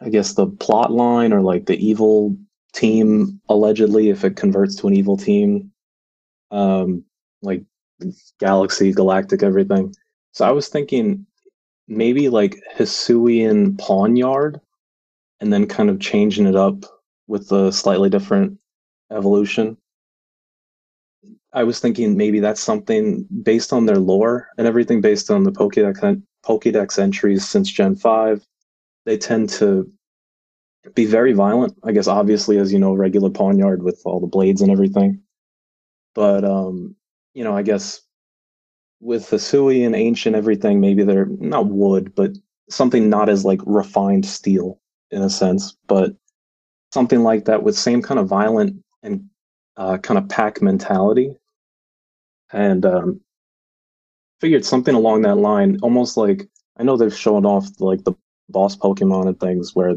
I 0.00 0.08
guess 0.08 0.34
the 0.34 0.46
plot 0.46 0.92
line 0.92 1.32
or 1.32 1.40
like 1.40 1.66
the 1.66 1.76
evil 1.76 2.36
team 2.72 3.40
allegedly 3.48 4.10
if 4.10 4.24
it 4.24 4.36
converts 4.36 4.76
to 4.76 4.88
an 4.88 4.94
evil 4.94 5.16
team, 5.16 5.72
um, 6.50 7.04
like 7.42 7.62
Galaxy, 8.38 8.92
Galactic, 8.92 9.42
everything. 9.42 9.94
So 10.32 10.44
I 10.44 10.50
was 10.52 10.68
thinking 10.68 11.26
maybe 11.88 12.28
like 12.28 12.56
Hisuian 12.76 13.76
Pawniard, 13.76 14.60
and 15.40 15.52
then 15.52 15.66
kind 15.66 15.90
of 15.90 16.00
changing 16.00 16.46
it 16.46 16.56
up 16.56 16.84
with 17.26 17.50
a 17.50 17.72
slightly 17.72 18.10
different 18.10 18.58
evolution. 19.10 19.76
I 21.52 21.64
was 21.64 21.80
thinking 21.80 22.16
maybe 22.16 22.40
that's 22.40 22.60
something 22.60 23.26
based 23.42 23.72
on 23.72 23.86
their 23.86 23.96
lore 23.96 24.48
and 24.56 24.66
everything, 24.66 25.00
based 25.00 25.30
on 25.30 25.42
the 25.42 25.50
Pokédex 25.50 26.22
Pokédex 26.44 26.98
entries 26.98 27.48
since 27.48 27.70
Gen 27.70 27.96
five. 27.96 28.46
They 29.06 29.16
tend 29.16 29.48
to 29.50 29.90
be 30.94 31.04
very 31.04 31.32
violent. 31.32 31.76
I 31.84 31.92
guess 31.92 32.06
obviously, 32.06 32.58
as 32.58 32.72
you 32.72 32.78
know, 32.78 32.94
regular 32.94 33.30
Pawniard 33.30 33.78
with 33.78 34.00
all 34.04 34.20
the 34.20 34.26
blades 34.26 34.62
and 34.62 34.70
everything. 34.70 35.22
But 36.14 36.44
um, 36.44 36.96
you 37.34 37.44
know, 37.44 37.56
I 37.56 37.62
guess 37.62 38.00
with 39.00 39.30
the 39.30 39.36
Hisui 39.36 39.84
and 39.84 39.94
ancient 39.94 40.36
everything, 40.36 40.80
maybe 40.80 41.04
they're 41.04 41.26
not 41.26 41.66
wood, 41.66 42.14
but 42.14 42.32
something 42.68 43.08
not 43.08 43.28
as 43.28 43.44
like 43.44 43.60
refined 43.66 44.26
steel 44.26 44.80
in 45.10 45.22
a 45.22 45.30
sense, 45.30 45.76
but 45.86 46.14
something 46.92 47.22
like 47.22 47.46
that 47.46 47.62
with 47.62 47.76
same 47.76 48.02
kind 48.02 48.20
of 48.20 48.28
violent 48.28 48.82
and 49.02 49.28
uh, 49.76 49.98
kind 49.98 50.18
of 50.18 50.28
pack 50.28 50.60
mentality. 50.60 51.36
And 52.52 52.84
um, 52.84 53.20
figured 54.40 54.64
something 54.64 54.94
along 54.94 55.22
that 55.22 55.36
line, 55.36 55.78
almost 55.82 56.16
like 56.16 56.48
I 56.76 56.82
know 56.82 56.96
they've 56.96 57.14
shown 57.14 57.46
off 57.46 57.68
like 57.78 58.02
the 58.04 58.14
boss 58.48 58.76
Pokemon 58.76 59.28
and 59.28 59.38
things 59.38 59.74
where, 59.74 59.96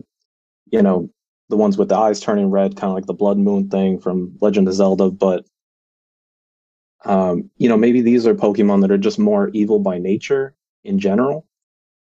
you 0.74 0.82
know, 0.82 1.08
the 1.50 1.56
ones 1.56 1.78
with 1.78 1.90
the 1.90 1.96
eyes 1.96 2.20
turning 2.20 2.50
red, 2.50 2.76
kind 2.76 2.90
of 2.90 2.96
like 2.96 3.06
the 3.06 3.14
Blood 3.14 3.38
Moon 3.38 3.70
thing 3.70 4.00
from 4.00 4.36
Legend 4.42 4.68
of 4.68 4.74
Zelda, 4.74 5.12
but 5.12 5.46
um, 7.06 7.50
you 7.58 7.70
know, 7.70 7.78
maybe 7.78 8.02
these 8.02 8.26
are 8.26 8.34
Pokemon 8.34 8.82
that 8.82 8.90
are 8.90 8.98
just 8.98 9.20
more 9.20 9.50
evil 9.50 9.78
by 9.78 10.00
nature 10.00 10.56
in 10.84 10.98
general. 10.98 11.46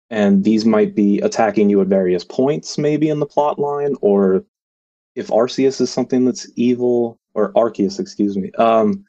And 0.09 0.45
these 0.45 0.65
might 0.65 0.95
be 0.95 1.19
attacking 1.21 1.69
you 1.69 1.81
at 1.83 1.89
various 1.89 2.25
points, 2.25 2.79
maybe 2.79 3.11
in 3.11 3.21
the 3.21 3.27
plot 3.27 3.59
line, 3.59 3.95
or 4.01 4.45
if 5.17 5.29
Arceus 5.29 5.81
is 5.81 5.91
something 5.91 6.25
that's 6.25 6.49
evil, 6.57 7.19
or 7.35 7.53
Arceus, 7.53 8.01
excuse 8.01 8.39
me, 8.39 8.53
um, 8.53 9.05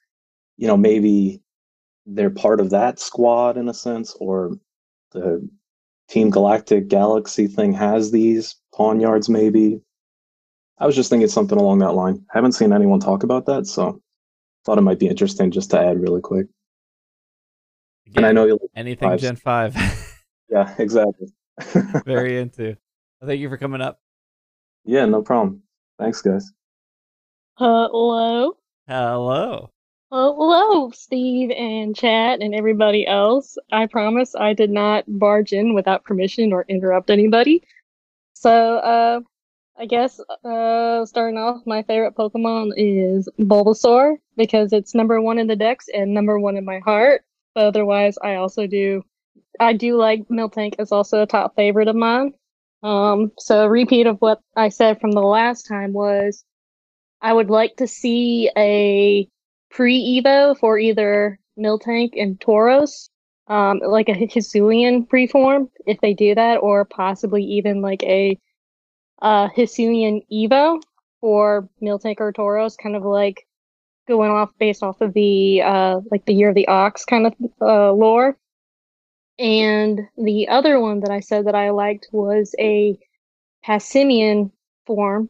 you 0.57 0.67
know, 0.67 0.77
maybe 0.77 1.41
they're 2.05 2.29
part 2.29 2.59
of 2.59 2.69
that 2.71 2.99
squad 2.99 3.55
in 3.55 3.69
a 3.69 3.73
sense, 3.73 4.15
or 4.19 4.57
the 5.11 5.47
Team 6.13 6.29
Galactic 6.29 6.89
Galaxy 6.89 7.47
thing 7.47 7.73
has 7.73 8.11
these 8.11 8.57
Pawniards, 8.71 9.29
maybe. 9.29 9.81
I 10.77 10.85
was 10.85 10.95
just 10.95 11.09
thinking 11.09 11.27
something 11.27 11.57
along 11.57 11.79
that 11.79 11.93
line. 11.93 12.23
I 12.31 12.37
haven't 12.37 12.51
seen 12.51 12.71
anyone 12.71 12.99
talk 12.99 13.23
about 13.23 13.47
that, 13.47 13.65
so 13.65 13.99
thought 14.63 14.77
it 14.77 14.81
might 14.81 14.99
be 14.99 15.07
interesting 15.07 15.49
just 15.49 15.71
to 15.71 15.79
add 15.79 15.99
really 15.99 16.21
quick. 16.21 16.45
Again, 18.05 18.17
and 18.17 18.25
I 18.27 18.31
know 18.31 18.45
you 18.45 18.59
anything 18.75 19.09
fives. 19.09 19.23
Gen 19.23 19.37
five. 19.37 19.75
yeah, 20.51 20.75
exactly. 20.77 21.33
Very 22.05 22.39
into. 22.39 22.77
Well, 23.19 23.29
thank 23.29 23.39
you 23.39 23.49
for 23.49 23.57
coming 23.57 23.81
up. 23.81 23.99
Yeah, 24.85 25.05
no 25.05 25.23
problem. 25.23 25.63
Thanks, 25.97 26.21
guys. 26.21 26.51
Hello. 27.57 28.57
Hello. 28.87 29.72
Hello, 30.15 30.91
Steve 30.91 31.49
and 31.49 31.95
Chat 31.95 32.39
and 32.39 32.53
everybody 32.53 33.03
else. 33.07 33.57
I 33.71 33.87
promise 33.87 34.35
I 34.35 34.53
did 34.53 34.69
not 34.69 35.05
barge 35.07 35.53
in 35.53 35.73
without 35.73 36.03
permission 36.03 36.53
or 36.53 36.65
interrupt 36.69 37.09
anybody. 37.09 37.63
So, 38.35 38.77
uh, 38.77 39.21
I 39.75 39.87
guess, 39.87 40.19
uh, 40.45 41.07
starting 41.07 41.39
off, 41.39 41.65
my 41.65 41.81
favorite 41.81 42.13
Pokemon 42.13 42.73
is 42.77 43.27
Bulbasaur 43.39 44.17
because 44.37 44.71
it's 44.71 44.93
number 44.93 45.19
one 45.19 45.39
in 45.39 45.47
the 45.47 45.55
dex 45.55 45.87
and 45.91 46.13
number 46.13 46.39
one 46.39 46.57
in 46.57 46.63
my 46.63 46.77
heart. 46.85 47.23
But 47.55 47.65
otherwise, 47.65 48.15
I 48.21 48.35
also 48.35 48.67
do, 48.67 49.01
I 49.59 49.73
do 49.73 49.97
like 49.97 50.27
Miltank 50.27 50.75
is 50.77 50.91
also 50.91 51.23
a 51.23 51.25
top 51.25 51.55
favorite 51.55 51.87
of 51.87 51.95
mine. 51.95 52.35
Um, 52.83 53.31
so 53.39 53.63
a 53.63 53.69
repeat 53.69 54.05
of 54.05 54.17
what 54.19 54.41
I 54.55 54.69
said 54.69 55.01
from 55.01 55.13
the 55.13 55.21
last 55.21 55.63
time 55.63 55.91
was, 55.91 56.45
I 57.19 57.33
would 57.33 57.49
like 57.49 57.77
to 57.77 57.87
see 57.87 58.51
a 58.55 59.27
pre-Evo 59.73 60.57
for 60.57 60.77
either 60.77 61.39
Miltank 61.57 62.11
and 62.15 62.39
Tauros, 62.39 63.09
um, 63.47 63.79
like 63.83 64.07
a 64.07 64.13
Hisuian 64.13 65.09
pre-form, 65.09 65.69
if 65.87 65.99
they 65.99 66.13
do 66.13 66.35
that, 66.35 66.57
or 66.57 66.85
possibly 66.85 67.43
even 67.43 67.81
like 67.81 68.03
a 68.03 68.39
uh, 69.21 69.49
Hisuian 69.49 70.21
Evo 70.31 70.81
for 71.21 71.67
Miltank 71.81 72.17
or 72.19 72.31
Tauros, 72.31 72.77
kind 72.77 72.95
of 72.95 73.03
like 73.03 73.47
going 74.07 74.29
off 74.29 74.51
based 74.59 74.83
off 74.83 75.01
of 75.01 75.13
the 75.13 75.61
uh, 75.61 76.01
like 76.11 76.25
the 76.25 76.33
Year 76.33 76.49
of 76.49 76.55
the 76.55 76.67
Ox 76.67 77.03
kind 77.05 77.27
of 77.27 77.33
uh, 77.61 77.91
lore. 77.91 78.37
And 79.39 80.01
the 80.17 80.49
other 80.49 80.79
one 80.79 80.99
that 80.99 81.09
I 81.09 81.21
said 81.21 81.47
that 81.47 81.55
I 81.55 81.71
liked 81.71 82.09
was 82.11 82.53
a 82.59 82.99
Passimian 83.65 84.51
form. 84.85 85.29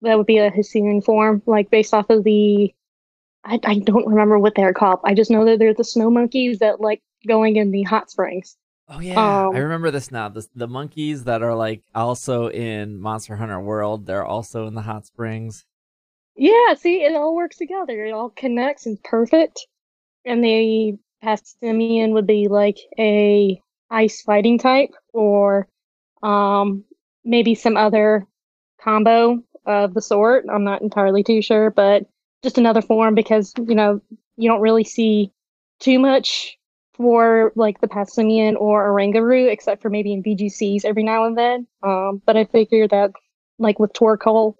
That 0.00 0.16
would 0.18 0.26
be 0.26 0.38
a 0.38 0.50
Hisuian 0.50 1.04
form, 1.04 1.42
like 1.46 1.70
based 1.70 1.94
off 1.94 2.10
of 2.10 2.24
the. 2.24 2.74
I, 3.44 3.58
I 3.64 3.78
don't 3.78 4.06
remember 4.06 4.38
what 4.38 4.54
they're 4.54 4.72
called. 4.74 5.00
I 5.04 5.14
just 5.14 5.30
know 5.30 5.44
that 5.44 5.58
they're 5.58 5.74
the 5.74 5.84
snow 5.84 6.10
monkeys 6.10 6.58
that 6.60 6.80
like 6.80 7.02
going 7.26 7.56
in 7.56 7.70
the 7.70 7.82
hot 7.82 8.10
springs. 8.10 8.56
Oh 8.88 9.00
yeah, 9.00 9.46
Um, 9.46 9.54
I 9.54 9.58
remember 9.58 9.90
this 9.90 10.10
now. 10.10 10.28
The 10.28 10.46
the 10.54 10.68
monkeys 10.68 11.24
that 11.24 11.42
are 11.42 11.54
like 11.54 11.82
also 11.94 12.48
in 12.50 13.00
Monster 13.00 13.36
Hunter 13.36 13.60
World, 13.60 14.06
they're 14.06 14.24
also 14.24 14.66
in 14.66 14.74
the 14.74 14.82
hot 14.82 15.06
springs. 15.06 15.64
Yeah, 16.36 16.74
see, 16.74 17.02
it 17.02 17.14
all 17.14 17.34
works 17.34 17.56
together. 17.56 18.04
It 18.04 18.12
all 18.12 18.30
connects 18.30 18.86
and 18.86 19.02
perfect. 19.02 19.66
And 20.24 20.42
the 20.42 20.98
Passimian 21.22 22.12
would 22.12 22.26
be 22.26 22.48
like 22.48 22.78
a 22.98 23.60
ice 23.90 24.22
fighting 24.22 24.58
type, 24.58 24.90
or 25.12 25.68
um 26.22 26.84
maybe 27.24 27.54
some 27.54 27.76
other 27.76 28.26
combo 28.80 29.42
of 29.64 29.94
the 29.94 30.02
sort. 30.02 30.44
I'm 30.52 30.64
not 30.64 30.82
entirely 30.82 31.22
too 31.22 31.40
sure, 31.42 31.70
but 31.70 32.06
just 32.42 32.58
another 32.58 32.82
form 32.82 33.14
because 33.14 33.52
you 33.56 33.74
know 33.74 34.00
you 34.36 34.48
don't 34.48 34.60
really 34.60 34.84
see 34.84 35.32
too 35.80 35.98
much 35.98 36.58
for 36.94 37.52
like 37.56 37.80
the 37.80 37.88
Passimian 37.88 38.54
or 38.56 38.88
Oranguru, 38.88 39.50
except 39.50 39.82
for 39.82 39.90
maybe 39.90 40.12
in 40.12 40.22
VGCs 40.22 40.84
every 40.84 41.02
now 41.02 41.24
and 41.24 41.36
then. 41.36 41.66
Um, 41.82 42.20
but 42.26 42.36
I 42.36 42.44
figure 42.44 42.86
that 42.88 43.12
like 43.58 43.78
with 43.78 43.92
Torkoal, 43.92 44.56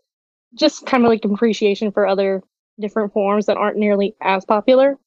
just 0.55 0.87
kind 0.87 1.05
of 1.05 1.11
like 1.11 1.25
appreciation 1.25 1.92
for 1.92 2.07
other 2.07 2.42
different 2.81 3.12
forms 3.12 3.47
that 3.47 3.57
aren't 3.57 3.77
nearly 3.77 4.16
as 4.21 4.45
popular. 4.45 4.99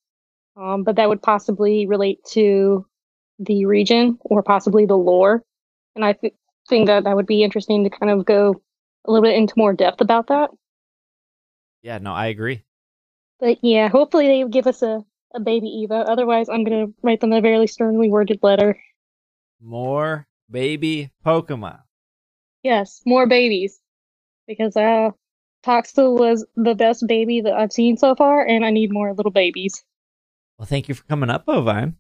Um, 0.56 0.84
but 0.84 0.96
that 0.96 1.10
would 1.10 1.22
possibly 1.22 1.86
relate 1.86 2.20
to 2.32 2.86
the 3.40 3.66
region 3.66 4.18
or 4.22 4.42
possibly 4.44 4.86
the 4.86 4.96
lore. 4.96 5.44
And 5.96 6.06
I 6.06 6.14
th- 6.14 6.34
think 6.70 6.88
that 6.88 7.04
that 7.04 7.16
would 7.16 7.26
be 7.26 7.44
interesting 7.44 7.84
to 7.84 7.90
kind 7.90 8.12
of 8.12 8.26
go 8.26 8.62
a 9.06 9.12
little 9.12 9.24
bit 9.24 9.36
into 9.36 9.54
more 9.58 9.74
depth 9.74 10.02
about 10.02 10.28
that. 10.28 10.52
Yeah, 11.86 12.00
no, 12.00 12.14
I 12.14 12.28
agree. 12.28 12.64
But 13.40 13.60
yeah, 13.62 13.90
hopefully 13.90 14.26
they 14.26 14.50
give 14.50 14.66
us 14.66 14.82
a, 14.82 15.06
a 15.36 15.40
baby 15.40 15.68
Eva. 15.68 15.98
Otherwise, 15.98 16.50
I'm 16.50 16.64
going 16.64 16.88
to 16.88 16.94
write 17.04 17.22
them 17.22 17.32
a 17.32 17.42
very 17.42 17.68
sternly 17.68 18.10
worded 18.10 18.40
letter. 18.42 18.80
More 19.62 20.28
baby 20.50 21.12
Pokemon. 21.24 21.82
Yes, 22.64 23.04
more 23.06 23.28
babies. 23.28 23.80
Because 24.48 24.76
uh, 24.76 25.12
Toxel 25.64 26.18
was 26.18 26.44
the 26.56 26.74
best 26.74 27.06
baby 27.08 27.42
that 27.42 27.54
I've 27.54 27.72
seen 27.72 27.98
so 27.98 28.16
far, 28.16 28.44
and 28.44 28.66
I 28.66 28.72
need 28.72 28.92
more 28.92 29.14
little 29.14 29.32
babies. 29.32 29.86
Well, 30.58 30.66
thank 30.66 30.90
you 30.90 30.96
for 30.96 31.04
coming 31.04 31.30
up, 31.30 31.44
Ovine. 31.48 31.98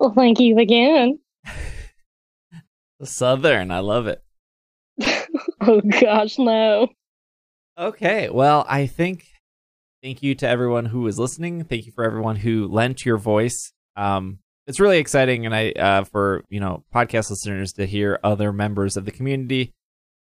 Well, 0.00 0.14
thank 0.14 0.40
you 0.40 0.58
again. 0.58 1.18
Southern, 3.02 3.70
I 3.70 3.80
love 3.80 4.06
it. 4.06 4.24
oh 5.60 5.82
gosh, 5.82 6.38
no. 6.38 6.88
Okay, 7.76 8.28
well, 8.30 8.64
I 8.68 8.86
think 8.86 9.26
thank 10.00 10.22
you 10.22 10.36
to 10.36 10.48
everyone 10.48 10.86
who 10.86 11.00
was 11.00 11.18
listening. 11.18 11.64
Thank 11.64 11.86
you 11.86 11.92
for 11.92 12.04
everyone 12.04 12.36
who 12.36 12.68
lent 12.68 13.04
your 13.04 13.16
voice. 13.16 13.72
Um, 13.96 14.38
it's 14.68 14.78
really 14.78 14.98
exciting, 14.98 15.44
and 15.44 15.54
I 15.54 15.72
uh, 15.72 16.04
for 16.04 16.44
you 16.48 16.60
know 16.60 16.84
podcast 16.94 17.30
listeners 17.30 17.72
to 17.72 17.84
hear 17.84 18.20
other 18.22 18.52
members 18.52 18.96
of 18.96 19.06
the 19.06 19.10
community. 19.10 19.72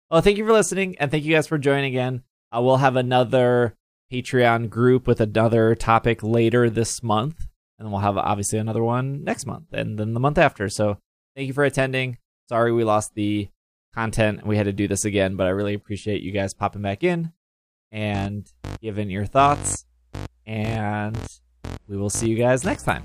Well, 0.10 0.22
thank 0.22 0.38
you 0.38 0.46
for 0.46 0.54
listening, 0.54 0.96
and 0.98 1.12
thank 1.12 1.26
you 1.26 1.36
guys 1.36 1.46
for 1.46 1.58
joining 1.58 1.86
again. 1.86 2.24
Uh, 2.56 2.62
we'll 2.62 2.78
have 2.78 2.96
another 2.96 3.76
Patreon 4.10 4.70
group 4.70 5.06
with 5.06 5.20
another 5.20 5.76
topic 5.76 6.24
later 6.24 6.70
this 6.70 7.04
month, 7.04 7.48
and 7.78 7.92
we'll 7.92 8.00
have 8.00 8.18
obviously 8.18 8.60
another 8.60 8.84
one 8.84 9.26
next 9.26 9.46
month, 9.46 9.74
and 9.74 10.00
then 10.00 10.14
the 10.14 10.22
month 10.22 10.38
after. 10.38 10.70
So, 10.70 11.00
thank 11.36 11.48
you 11.48 11.54
for 11.54 11.66
attending. 11.66 12.18
Sorry 12.48 12.72
we 12.72 12.86
lost 12.86 13.14
the 13.16 13.50
content 13.94 14.40
and 14.40 14.48
we 14.48 14.56
had 14.56 14.68
to 14.68 14.74
do 14.74 14.88
this 14.88 15.04
again, 15.04 15.36
but 15.36 15.48
I 15.48 15.50
really 15.50 15.74
appreciate 15.74 16.22
you 16.22 16.32
guys 16.32 16.54
popping 16.54 16.82
back 16.82 17.04
in 17.04 17.34
and 17.92 18.52
give 18.82 18.98
in 18.98 19.10
your 19.10 19.26
thoughts. 19.26 19.86
And 20.46 21.18
we 21.88 21.98
will 21.98 22.10
see 22.10 22.30
you 22.30 22.36
guys 22.36 22.64
next 22.64 22.84
time. 22.84 23.04